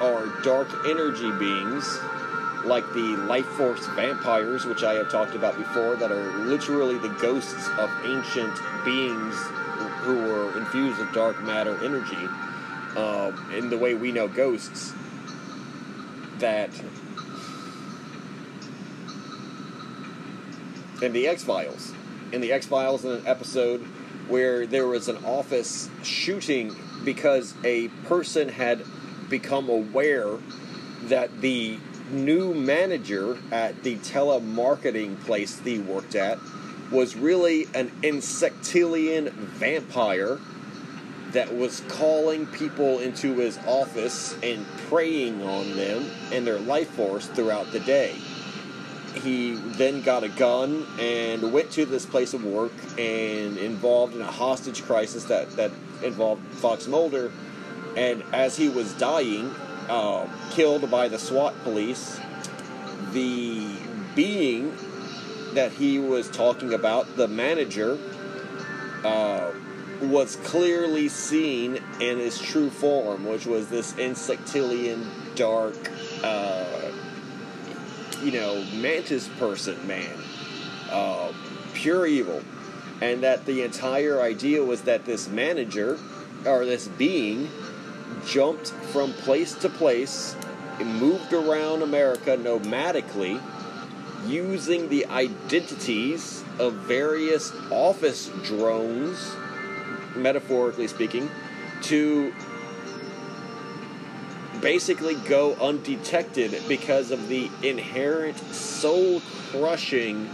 [0.00, 1.98] are dark energy beings
[2.64, 7.08] like the life force vampires, which I have talked about before, that are literally the
[7.08, 9.34] ghosts of ancient beings
[10.02, 12.28] who were infused with dark matter energy.
[12.96, 14.92] Um, in the way we know ghosts,
[16.38, 16.70] that
[21.02, 21.92] in the X Files,
[22.32, 23.80] in the X Files, in an episode
[24.28, 26.74] where there was an office shooting
[27.08, 28.84] because a person had
[29.30, 30.36] become aware
[31.04, 31.78] that the
[32.10, 36.38] new manager at the telemarketing place he worked at
[36.92, 40.38] was really an insectilian vampire
[41.32, 47.26] that was calling people into his office and preying on them and their life force
[47.28, 48.14] throughout the day.
[49.22, 54.20] He then got a gun and went to this place of work and involved in
[54.20, 55.70] a hostage crisis that, that
[56.02, 57.32] involved Fox Mulder.
[57.96, 59.54] And as he was dying,
[59.88, 62.20] uh, killed by the SWAT police,
[63.12, 63.76] the
[64.14, 64.76] being
[65.54, 67.98] that he was talking about, the manager,
[69.04, 69.52] uh,
[70.02, 75.76] was clearly seen in his true form, which was this insectilian, dark,
[76.22, 76.92] uh,
[78.22, 80.16] you know, mantis person man.
[80.90, 81.32] Uh,
[81.74, 82.42] pure evil.
[83.00, 85.98] And that the entire idea was that this manager,
[86.44, 87.48] or this being,
[88.26, 90.34] jumped from place to place,
[90.84, 93.40] moved around America nomadically,
[94.26, 99.34] using the identities of various office drones,
[100.16, 101.30] metaphorically speaking,
[101.82, 102.32] to
[104.60, 109.20] basically go undetected because of the inherent soul
[109.50, 110.28] crushing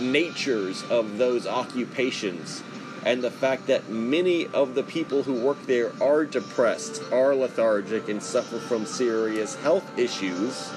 [0.00, 2.62] natures of those occupations
[3.04, 8.08] and the fact that many of the people who work there are depressed, are lethargic,
[8.08, 10.70] and suffer from serious health issues.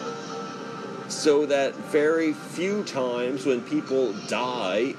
[1.09, 4.95] So that very few times when people die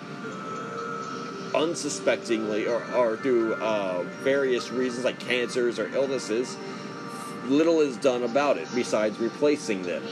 [1.54, 6.56] unsuspectingly or, or through uh, various reasons like cancers or illnesses,
[7.46, 10.02] little is done about it besides replacing them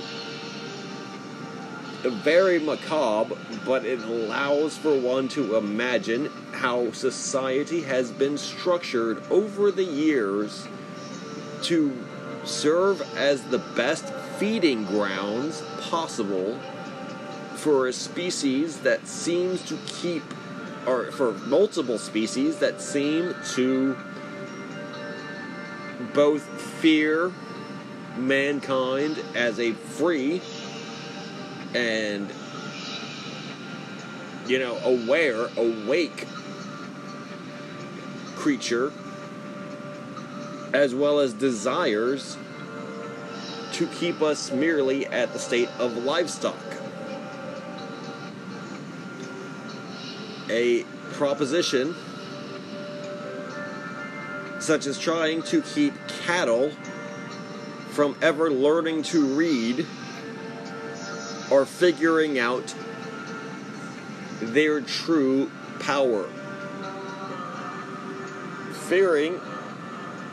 [2.11, 9.71] very macabre, but it allows for one to imagine how society has been structured over
[9.71, 10.67] the years
[11.63, 11.97] to
[12.45, 16.59] serve as the best feeding grounds possible
[17.55, 20.25] for a species that seems to keep,
[20.87, 23.97] or for multiple species that seem to
[26.13, 26.43] both
[26.81, 27.33] fear
[28.17, 30.41] mankind as a free
[31.75, 32.33] and
[34.47, 36.27] you know aware awake
[38.37, 38.93] creature
[40.75, 42.37] as well as desires
[43.73, 46.57] to keep us merely at the state of livestock.
[50.51, 51.95] A proposition
[54.61, 55.95] such as trying to keep
[56.25, 56.71] cattle
[57.91, 59.87] from ever learning to read
[61.53, 62.75] or figuring out
[64.41, 65.51] their true
[65.81, 66.27] power.
[68.89, 69.39] Fearing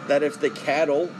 [0.08, 1.12] that if the cattle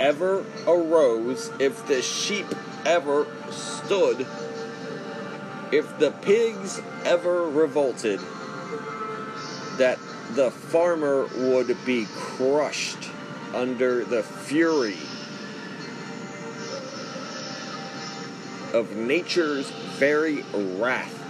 [0.00, 2.46] ever arose, if the sheep
[2.84, 4.26] ever stood,
[5.70, 8.18] if the pigs ever revolted,
[9.78, 10.00] that
[10.32, 13.08] the farmer would be crushed
[13.54, 14.98] under the fury
[18.74, 21.20] of nature's very wrath.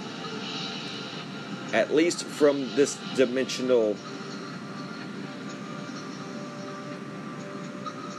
[1.75, 3.97] At least from this dimensional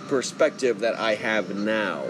[0.08, 2.06] perspective that I have now.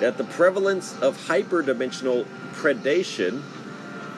[0.00, 3.42] That the prevalence of hyperdimensional predation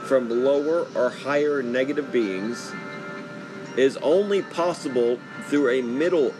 [0.04, 2.72] from lower or higher negative beings
[3.76, 5.18] is only possible
[5.48, 6.32] through a middle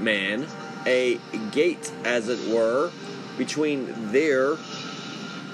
[0.00, 0.46] man
[0.86, 1.18] a
[1.52, 2.90] gate, as it were,
[3.36, 4.56] between their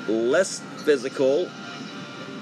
[0.08, 1.48] less physical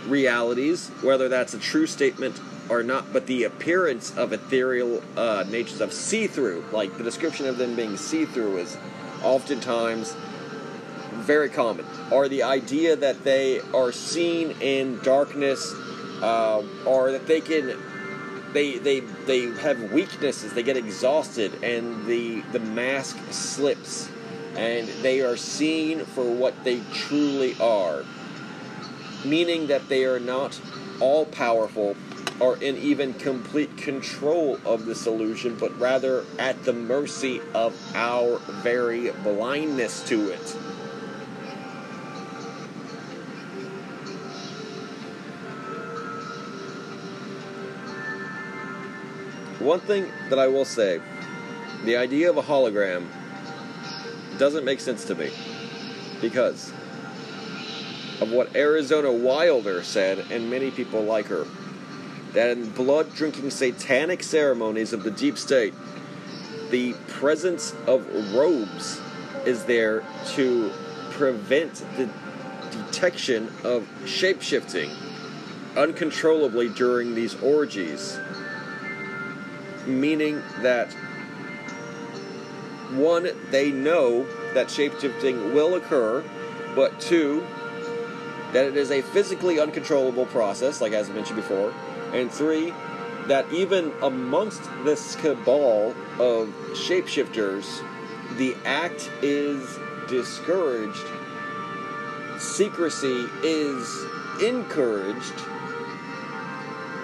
[0.07, 5.81] realities, whether that's a true statement or not, but the appearance of ethereal uh, natures
[5.81, 8.77] of see through, like the description of them being see through, is
[9.23, 10.15] oftentimes
[11.13, 11.85] very common.
[12.13, 15.75] Are the idea that they are seen in darkness
[16.23, 17.77] uh, or that they can
[18.53, 20.53] they they they have weaknesses.
[20.53, 24.09] They get exhausted and the the mask slips.
[24.57, 28.05] And they are seen for what they truly are.
[29.25, 30.61] Meaning that they are not
[31.01, 31.97] all powerful
[32.41, 38.39] or in even complete control of this illusion, but rather at the mercy of our
[38.63, 40.57] very blindness to it
[49.69, 50.99] One thing that I will say
[51.85, 53.07] the idea of a hologram
[54.39, 55.31] doesn't make sense to me
[56.23, 56.73] because
[58.23, 61.47] of what Arizona Wilder said, and many people like her.
[62.33, 65.75] That in blood drinking satanic ceremonies of the deep state,
[66.71, 68.99] the presence of robes
[69.45, 70.73] is there to
[71.11, 72.09] prevent the
[72.71, 74.91] detection of shapeshifting
[75.77, 78.19] uncontrollably during these orgies
[79.89, 80.93] meaning that
[82.93, 86.25] one, they know that shapeshifting will occur,
[86.75, 87.47] but two,
[88.53, 91.75] that it is a physically uncontrollable process, like as I mentioned before,
[92.13, 92.73] and three,
[93.27, 97.85] that even amongst this cabal of shapeshifters,
[98.39, 99.79] the act is
[100.09, 101.05] discouraged,
[102.39, 104.05] secrecy is
[104.43, 105.35] encouraged,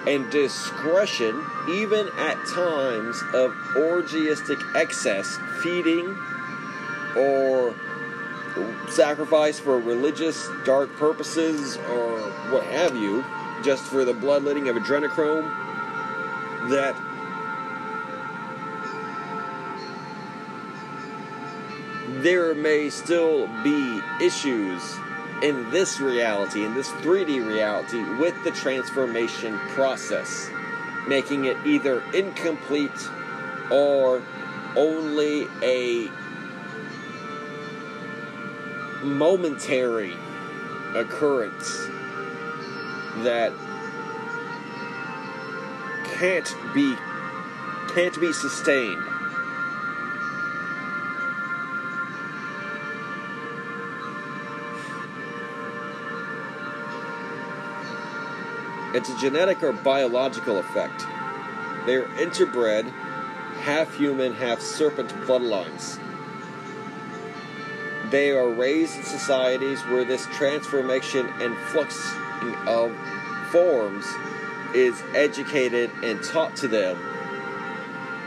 [0.07, 6.17] and discretion, even at times of orgiastic excess, feeding
[7.17, 7.73] or
[8.89, 12.19] sacrifice for religious dark purposes or
[12.51, 13.23] what have you,
[13.63, 15.49] just for the bloodletting of adrenochrome,
[16.69, 16.95] that
[22.21, 24.81] there may still be issues
[25.45, 30.49] in this reality, in this 3D reality, with the transformation process,
[31.07, 32.89] making it either incomplete
[33.69, 34.23] or
[34.75, 36.09] only a
[39.03, 40.15] momentary
[40.95, 41.85] occurrence
[43.23, 43.53] that
[46.17, 46.95] can't be
[47.93, 49.03] can't be sustained
[58.95, 61.05] It's a genetic or biological effect.
[61.85, 62.89] They are interbred,
[63.59, 65.99] half human, half serpent bloodlines.
[68.09, 72.09] They are raised in societies where this transformation and flux
[72.65, 72.95] of
[73.51, 74.05] forms
[74.73, 76.97] is educated and taught to them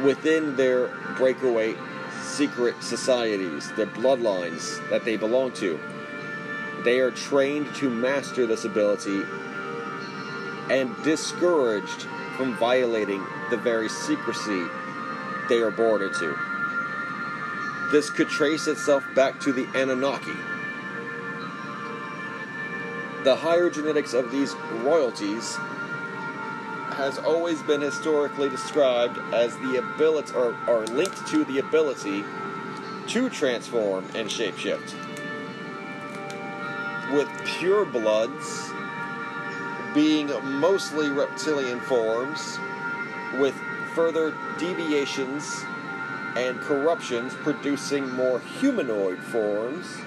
[0.04, 1.76] within their breakaway
[2.20, 5.80] secret societies, their bloodlines that they belong to.
[6.84, 9.22] They are trained to master this ability
[10.70, 12.02] and discouraged
[12.36, 14.64] from violating the very secrecy
[15.48, 16.36] they are born into.
[17.90, 20.36] This could trace itself back to the Anunnaki.
[23.24, 25.56] The higher genetics of these royalties
[26.98, 32.24] has always been historically described as the ability or are linked to the ability
[33.08, 34.94] to transform and shapeshift.
[37.12, 38.70] With pure bloods
[39.94, 40.30] being
[40.60, 42.58] mostly reptilian forms,
[43.38, 43.54] with
[43.94, 45.62] further deviations
[46.36, 49.98] and corruptions producing more humanoid forms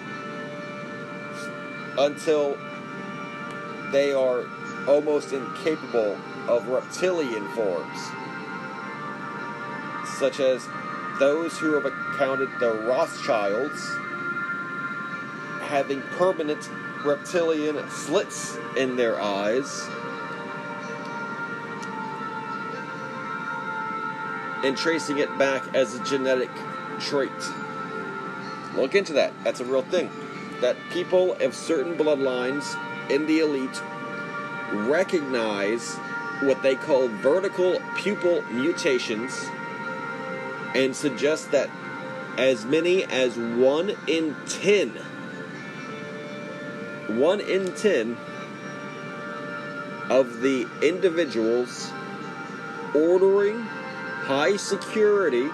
[1.98, 2.58] until
[3.92, 4.46] they are
[4.88, 6.18] almost incapable
[6.48, 8.00] of reptilian forms,
[10.18, 10.66] such as
[11.20, 13.96] those who have accounted the Rothschilds
[15.62, 16.70] having permanent
[17.06, 19.88] reptilian slits in their eyes.
[24.64, 26.52] And tracing it back as a genetic
[27.00, 27.32] trait.
[28.76, 29.34] Look into that.
[29.44, 30.10] That's a real thing.
[30.62, 32.78] That people of certain bloodlines
[33.10, 33.82] in the elite
[34.72, 35.96] recognize
[36.42, 39.46] what they call vertical pupil mutations
[40.74, 41.70] and suggest that
[42.38, 45.00] as many as 1 in 10
[47.18, 48.18] one in ten
[50.10, 51.92] of the individuals
[52.94, 55.48] ordering high security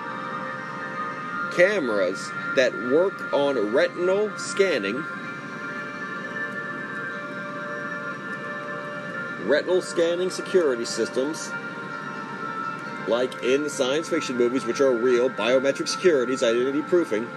[1.55, 5.03] cameras that work on retinal scanning
[9.47, 11.51] retinal scanning security systems
[13.07, 17.27] like in the science fiction movies which are real biometric securities identity proofing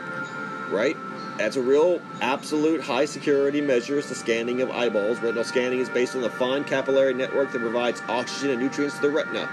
[0.71, 0.97] right
[1.41, 5.21] That's a real absolute high security measures the scanning of eyeballs.
[5.21, 9.01] Retinal scanning is based on the fine capillary network that provides oxygen and nutrients to
[9.01, 9.49] the retina.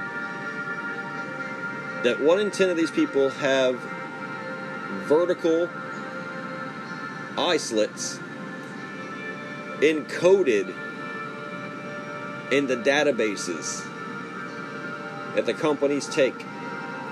[2.04, 3.80] That one in ten of these people have
[5.08, 5.70] vertical
[7.38, 8.20] eye slits
[9.80, 10.76] encoded
[12.52, 13.88] in the databases
[15.36, 16.38] that the companies take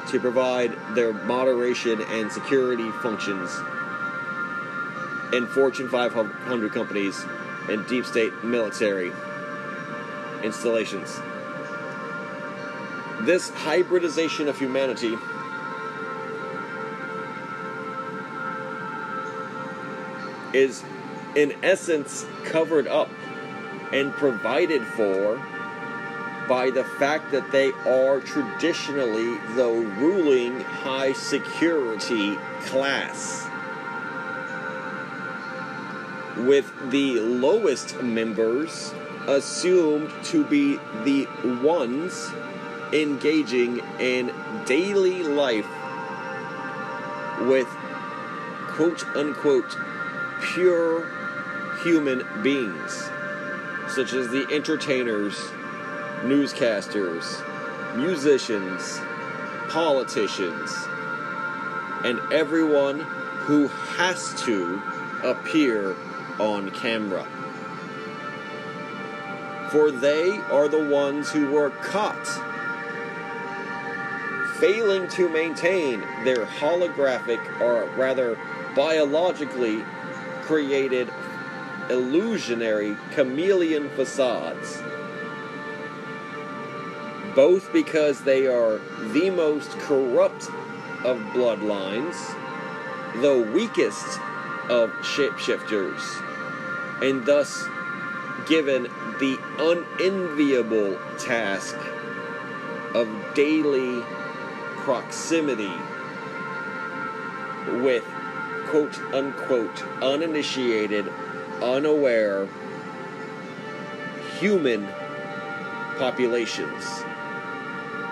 [0.10, 3.58] to provide their moderation and security functions
[5.36, 7.26] in Fortune 500 companies
[7.70, 9.12] and deep state military
[10.44, 11.20] installations.
[13.22, 15.18] This hybridization of humanity
[20.54, 20.84] is,
[21.36, 23.10] in essence, covered up
[23.92, 25.36] and provided for
[26.48, 29.68] by the fact that they are traditionally the
[29.98, 33.48] ruling high security class.
[36.46, 38.94] With the lowest members
[39.28, 41.28] assumed to be the
[41.64, 42.30] ones
[42.94, 44.32] engaging in
[44.66, 45.68] daily life
[47.42, 47.68] with
[48.76, 49.76] quote unquote
[50.54, 51.08] pure
[51.84, 53.10] human beings,
[53.88, 55.36] such as the entertainers
[56.22, 57.44] newscasters,
[57.96, 59.00] musicians,
[59.70, 60.72] politicians,
[62.04, 64.82] and everyone who has to
[65.24, 65.96] appear
[66.40, 67.26] on camera.
[69.72, 72.28] For they are the ones who were caught
[74.60, 78.38] failing to maintain their holographic, or rather
[78.76, 79.84] biologically
[80.44, 81.12] created
[81.90, 84.82] illusionary chameleon facades
[87.36, 88.80] both because they are
[89.12, 90.48] the most corrupt
[91.04, 92.16] of bloodlines,
[93.22, 94.20] the weakest
[94.70, 96.02] of shapeshifters,
[97.02, 97.66] and thus
[98.48, 98.84] given
[99.20, 101.76] the unenviable task
[102.94, 104.02] of daily
[104.84, 105.74] proximity
[107.82, 108.04] with
[108.68, 111.12] quote unquote uninitiated,
[111.62, 112.48] unaware
[114.40, 114.88] human
[115.98, 116.84] populations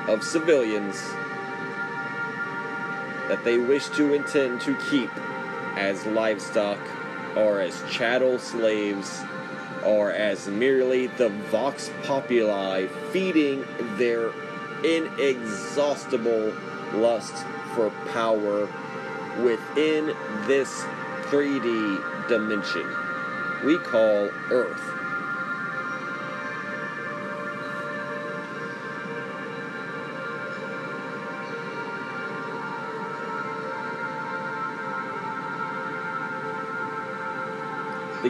[0.08, 0.96] of civilians
[3.28, 5.10] that they wish to intend to keep
[5.78, 6.80] as livestock
[7.36, 9.22] or as chattel slaves
[9.86, 13.66] or as merely the vox populi feeding
[13.98, 14.32] their
[14.84, 16.54] inexhaustible
[16.94, 17.34] lust
[17.76, 18.68] for power
[19.44, 20.16] within
[20.48, 20.70] this
[21.30, 22.88] 3D dimension
[23.64, 25.03] we call Earth.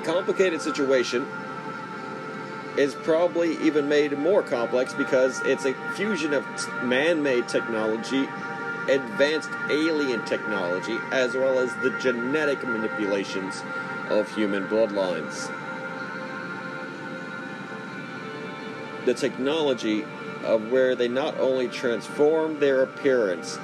[0.03, 1.27] Complicated situation
[2.77, 6.45] is probably even made more complex because it's a fusion of
[6.83, 8.27] man made technology,
[8.89, 13.61] advanced alien technology, as well as the genetic manipulations
[14.09, 15.51] of human bloodlines.
[19.05, 20.03] The technology
[20.43, 23.59] of where they not only transform their appearance,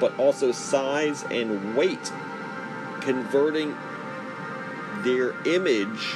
[0.00, 2.12] but also size and weight,
[3.00, 3.76] converting
[5.04, 6.14] their image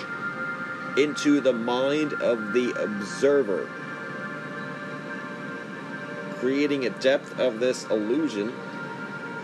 [0.97, 3.69] into the mind of the observer,
[6.39, 8.53] creating a depth of this illusion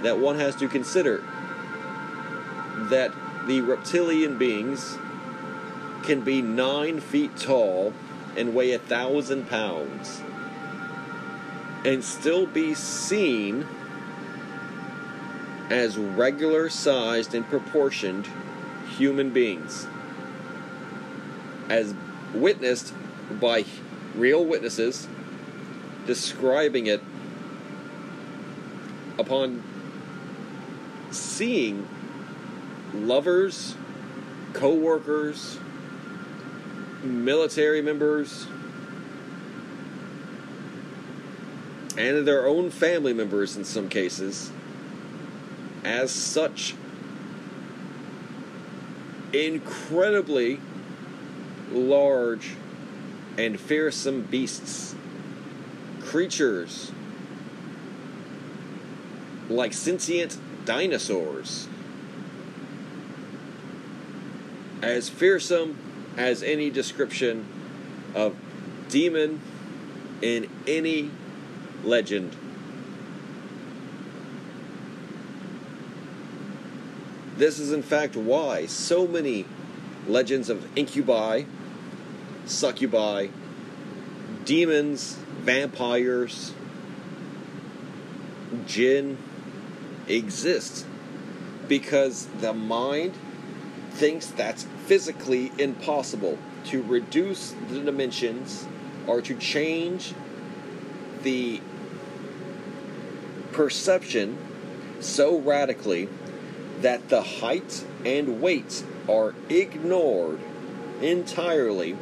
[0.02, 1.22] that one has to consider
[2.88, 3.12] that
[3.46, 4.98] the reptilian beings
[6.02, 7.92] can be nine feet tall
[8.36, 10.22] and weigh a thousand pounds
[11.84, 13.66] and still be seen
[15.70, 18.28] as regular sized and proportioned
[18.96, 19.86] human beings,
[21.68, 21.94] as
[22.34, 22.94] witnessed
[23.40, 23.64] by
[24.14, 25.08] real witnesses
[26.06, 27.00] describing it
[29.18, 29.62] upon
[31.10, 31.88] seeing
[32.94, 33.76] lovers,
[34.52, 35.58] co workers,
[37.02, 38.46] military members,
[41.96, 44.50] and their own family members in some cases
[45.84, 46.74] as such
[49.32, 50.60] incredibly
[51.70, 52.54] large
[53.38, 54.94] and fearsome beasts,
[56.00, 56.92] creatures
[59.48, 61.68] like sentient dinosaurs,
[64.82, 65.76] as fearsome
[66.16, 67.46] as any description
[68.14, 68.34] of
[68.88, 69.40] demon
[70.22, 71.10] in any
[71.84, 72.34] legend.
[77.40, 79.46] This is, in fact, why so many
[80.06, 81.44] legends of incubi,
[82.44, 83.28] succubi,
[84.44, 86.52] demons, vampires,
[88.66, 89.16] jinn
[90.06, 90.84] exist.
[91.66, 93.14] Because the mind
[93.92, 98.66] thinks that's physically impossible to reduce the dimensions
[99.06, 100.12] or to change
[101.22, 101.62] the
[103.52, 104.36] perception
[105.00, 106.06] so radically
[106.82, 110.40] that the height and weight are ignored
[111.00, 111.96] entirely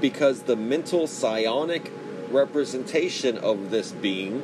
[0.00, 1.90] because the mental psionic
[2.30, 4.42] representation of this being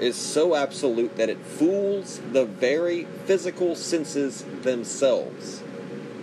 [0.00, 5.62] is so absolute that it fools the very physical senses themselves,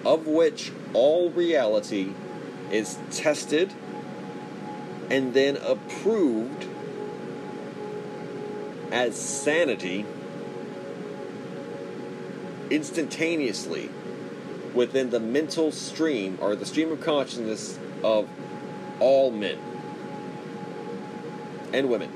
[0.03, 2.13] of which all reality
[2.71, 3.71] is tested
[5.09, 6.65] and then approved
[8.91, 10.05] as sanity
[12.69, 13.89] instantaneously
[14.73, 18.27] within the mental stream or the stream of consciousness of
[18.99, 19.57] all men
[21.73, 22.11] and women.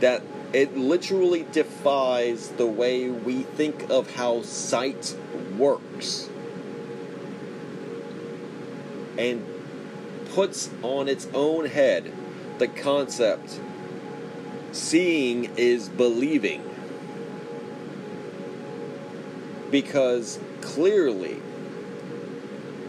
[0.00, 5.16] That it literally defies the way we think of how sight
[5.56, 6.30] works
[9.18, 9.44] and
[10.30, 12.12] puts on its own head
[12.58, 13.60] the concept
[14.72, 16.62] seeing is believing.
[19.70, 21.40] Because clearly,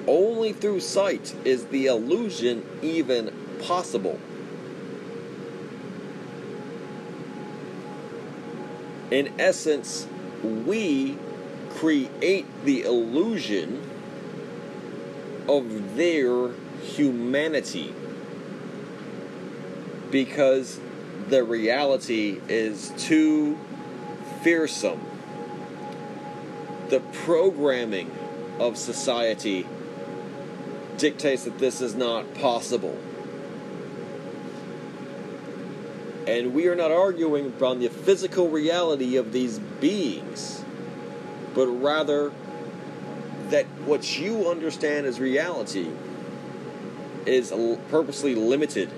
[0.07, 4.19] only through sight is the illusion even possible.
[9.11, 10.07] In essence,
[10.43, 11.17] we
[11.71, 13.82] create the illusion
[15.47, 16.51] of their
[16.84, 17.93] humanity
[20.11, 20.80] because
[21.30, 23.57] the reality is too
[24.43, 25.09] fearsome.
[26.89, 28.11] The programming
[28.59, 29.67] of society
[30.97, 32.97] dictates that this is not possible.
[36.27, 40.63] And we are not arguing about the physical reality of these beings,
[41.55, 42.31] but rather
[43.49, 45.89] that what you understand as reality
[47.25, 47.51] is
[47.89, 48.89] purposely limited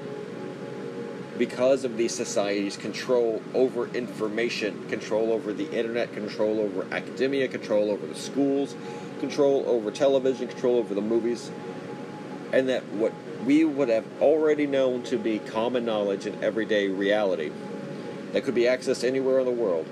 [1.41, 7.89] because of these societies' control over information, control over the internet, control over academia, control
[7.89, 8.75] over the schools,
[9.19, 11.49] control over television, control over the movies,
[12.53, 13.11] and that what
[13.43, 17.51] we would have already known to be common knowledge and everyday reality
[18.33, 19.87] that could be accessed anywhere in the world,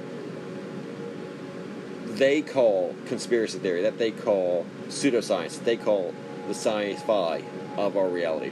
[2.09, 6.13] they call conspiracy theory, that they call pseudoscience, that they call
[6.47, 7.41] the science fi
[7.75, 8.51] of our reality.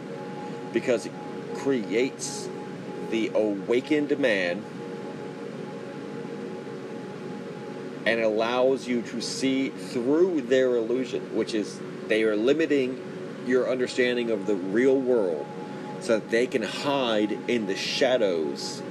[0.74, 1.12] Because it
[1.58, 2.50] creates
[3.10, 4.64] the awakened man
[8.06, 13.04] and allows you to see through their illusion, which is they are limiting
[13.46, 15.46] your understanding of the real world
[16.00, 18.82] so that they can hide in the shadows.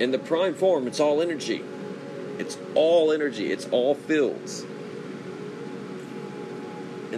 [0.00, 1.64] In the prime form, it's all energy.
[2.38, 3.50] It's all energy.
[3.50, 4.64] It's all fields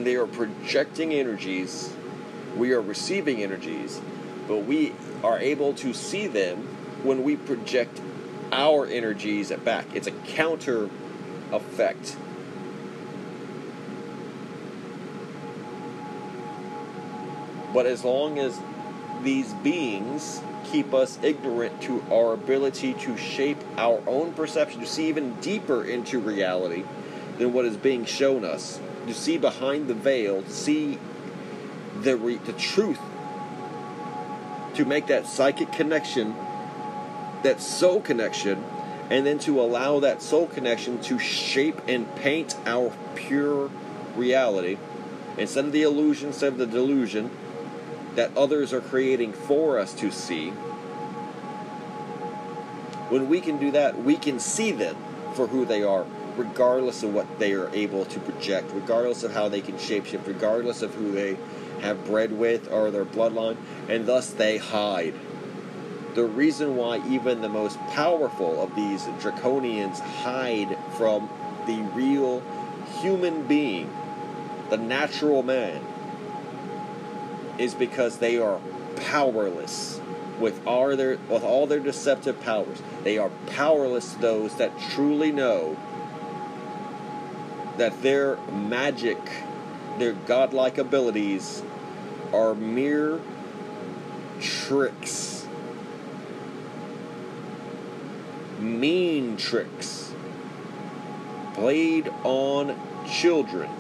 [0.00, 1.92] and they are projecting energies.
[2.56, 4.00] We are receiving energies,
[4.48, 6.56] but we are able to see them
[7.02, 8.00] when we project
[8.50, 9.84] our energies back.
[9.94, 10.88] It's a counter
[11.52, 12.16] effect.
[17.74, 18.58] But as long as
[19.22, 20.40] these beings
[20.72, 25.84] keep us ignorant to our ability to shape our own perception, to see even deeper
[25.84, 26.84] into reality
[27.36, 30.98] than what is being shown us, to see behind the veil, to see
[32.02, 33.00] the re- the truth,
[34.74, 36.34] to make that psychic connection,
[37.42, 38.64] that soul connection,
[39.10, 43.70] and then to allow that soul connection to shape and paint our pure
[44.16, 44.78] reality
[45.36, 47.30] instead of the illusion, instead of the delusion
[48.14, 50.50] that others are creating for us to see.
[53.08, 54.96] When we can do that, we can see them
[55.34, 56.04] for who they are
[56.40, 60.80] regardless of what they are able to project, regardless of how they can shapeshift, regardless
[60.80, 61.36] of who they
[61.82, 63.56] have bred with or their bloodline,
[63.88, 65.14] and thus they hide.
[66.14, 71.28] The reason why even the most powerful of these draconians hide from
[71.66, 72.42] the real
[73.00, 73.92] human being,
[74.70, 75.80] the natural man,
[77.58, 78.60] is because they are
[78.96, 80.00] powerless
[80.40, 82.82] with all their with all their deceptive powers.
[83.04, 85.76] They are powerless to those that truly know
[87.80, 89.16] that their magic,
[89.98, 91.62] their godlike abilities,
[92.30, 93.18] are mere
[94.38, 95.46] tricks
[98.58, 100.12] mean tricks
[101.54, 102.78] played on
[103.10, 103.70] children.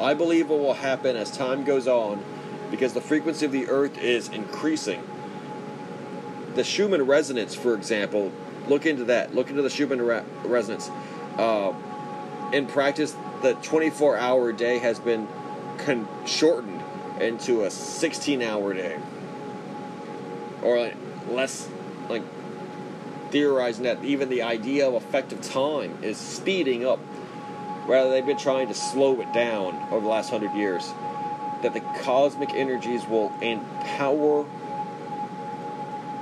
[0.00, 2.24] I believe what will happen as time goes on
[2.72, 5.00] because the frequency of the earth is increasing.
[6.56, 8.32] The Schumann resonance, for example,
[8.68, 9.34] look into that.
[9.34, 10.90] Look into the Schumann re- resonance.
[11.38, 11.72] Uh,
[12.52, 15.28] in practice, the 24 hour day has been
[15.78, 16.82] con- shortened
[17.20, 18.98] into a 16 hour day.
[20.62, 20.96] Or like
[21.28, 21.68] less,
[22.08, 22.22] like
[23.30, 27.00] theorizing that even the idea of effective time is speeding up.
[27.86, 30.90] Rather, they've been trying to slow it down over the last hundred years.
[31.62, 34.46] That the cosmic energies will empower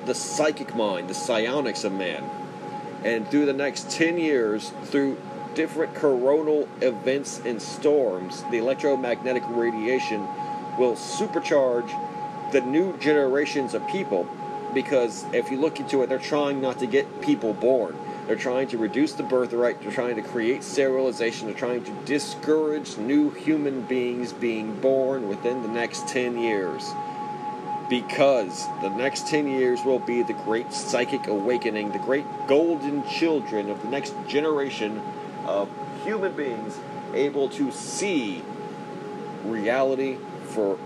[0.07, 2.25] the psychic mind, the psionics of man.
[3.05, 5.21] And through the next 10 years, through
[5.55, 10.27] different coronal events and storms, the electromagnetic radiation
[10.79, 11.91] will supercharge
[12.53, 14.29] the new generations of people
[14.75, 17.97] because if you look into it, they're trying not to get people born.
[18.27, 19.81] They're trying to reduce the birth rate.
[19.81, 21.49] They're trying to create sterilization.
[21.49, 26.91] They're trying to discourage new human beings being born within the next 10 years.
[27.93, 33.69] Because the next 10 years will be the great psychic awakening, the great golden children
[33.69, 35.03] of the next generation
[35.45, 35.69] of
[36.03, 36.79] human beings
[37.13, 38.43] able to see
[39.45, 40.77] reality for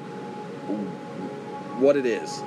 [1.79, 2.43] what it is.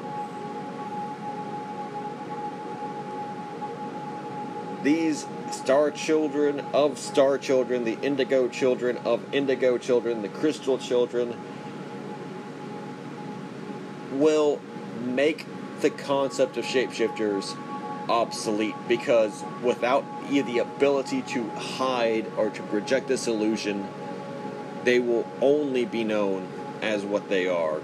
[4.83, 11.39] These star children of star children, the indigo children of indigo children, the crystal children,
[14.19, 14.59] will
[15.01, 15.45] make
[15.81, 17.57] the concept of shapeshifters
[18.09, 23.87] obsolete because without the ability to hide or to project this illusion,
[24.83, 26.47] they will only be known
[26.81, 27.81] as what they are.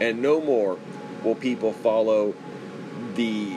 [0.00, 0.78] And no more
[1.22, 2.34] will people follow
[3.14, 3.56] the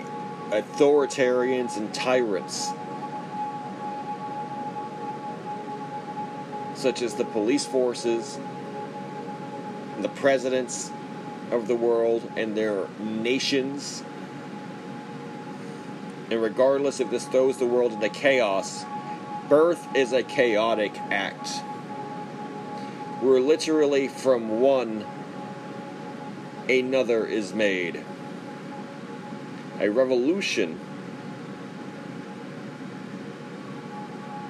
[0.49, 2.69] authoritarians and tyrants,
[6.75, 8.39] such as the police forces,
[10.01, 10.91] the presidents
[11.51, 14.03] of the world, and their nations.
[16.29, 18.85] And regardless if this throws the world into chaos,
[19.47, 21.49] birth is a chaotic act.
[23.21, 25.05] We're literally from one,
[26.69, 28.03] another is made.
[29.79, 30.79] A revolution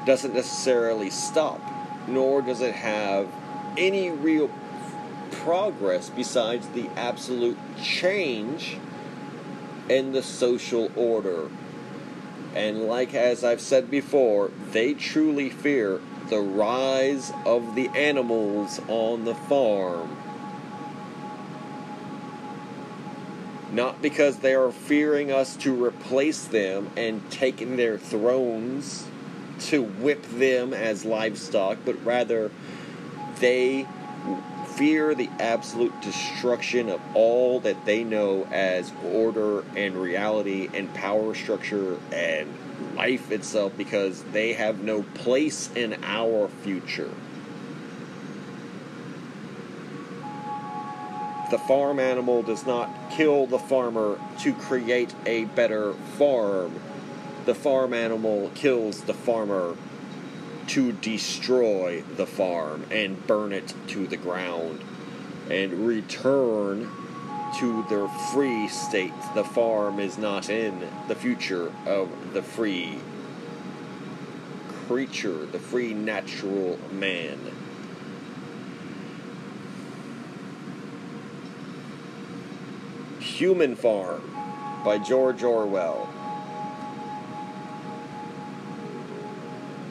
[0.06, 1.62] doesn't necessarily stop,
[2.08, 3.28] nor does it have
[3.78, 4.50] any real
[5.32, 8.78] progress besides the absolute change
[9.90, 11.50] in the social order.
[12.56, 19.26] And like as I've said before, they truly fear the rise of the animals on
[19.26, 20.18] the farm.
[23.72, 29.06] Not because they are fearing us to replace them and taking their thrones
[29.60, 32.52] to whip them as livestock, but rather
[33.40, 33.88] they
[34.78, 41.34] fear the absolute destruction of all that they know as order and reality and power
[41.34, 42.48] structure and
[42.96, 47.10] life itself because they have no place in our future.
[51.50, 56.80] The farm animal does not kill the farmer to create a better farm.
[57.46, 59.76] The farm animal kills the farmer
[60.68, 64.82] to destroy the farm and burn it to the ground
[65.50, 66.90] and return
[67.58, 69.14] to their free state.
[69.34, 73.00] The farm is not in the future of the free
[74.88, 77.40] creature, the free natural man.
[83.20, 84.24] Human Farm
[84.84, 86.10] by George Orwell.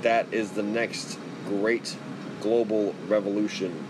[0.07, 1.97] That is the next great
[2.41, 3.85] global revolution.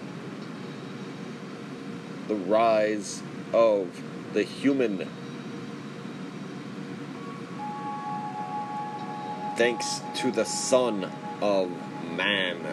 [2.27, 4.03] The rise of
[4.33, 5.11] the human.
[9.59, 11.13] Thanks to the Son
[11.43, 11.71] of
[12.17, 12.65] Man.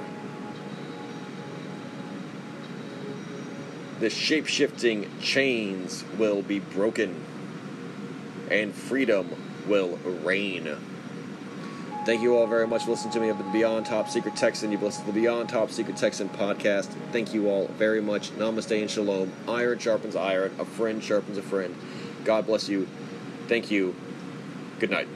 [4.00, 7.14] The shape shifting chains will be broken,
[8.50, 9.36] and freedom
[9.68, 10.93] will reign.
[12.06, 14.74] Thank you all very much for listening to me I've been Beyond Top Secret Texan.
[14.74, 16.88] You've listened to the Beyond Top Secret Texan podcast.
[17.14, 18.32] Thank you all very much.
[18.32, 19.32] Namaste and shalom.
[19.48, 20.54] Iron sharpens iron.
[20.60, 21.74] A friend sharpens a friend.
[22.26, 22.90] God bless you.
[23.48, 23.96] Thank you.
[24.80, 25.08] Good night.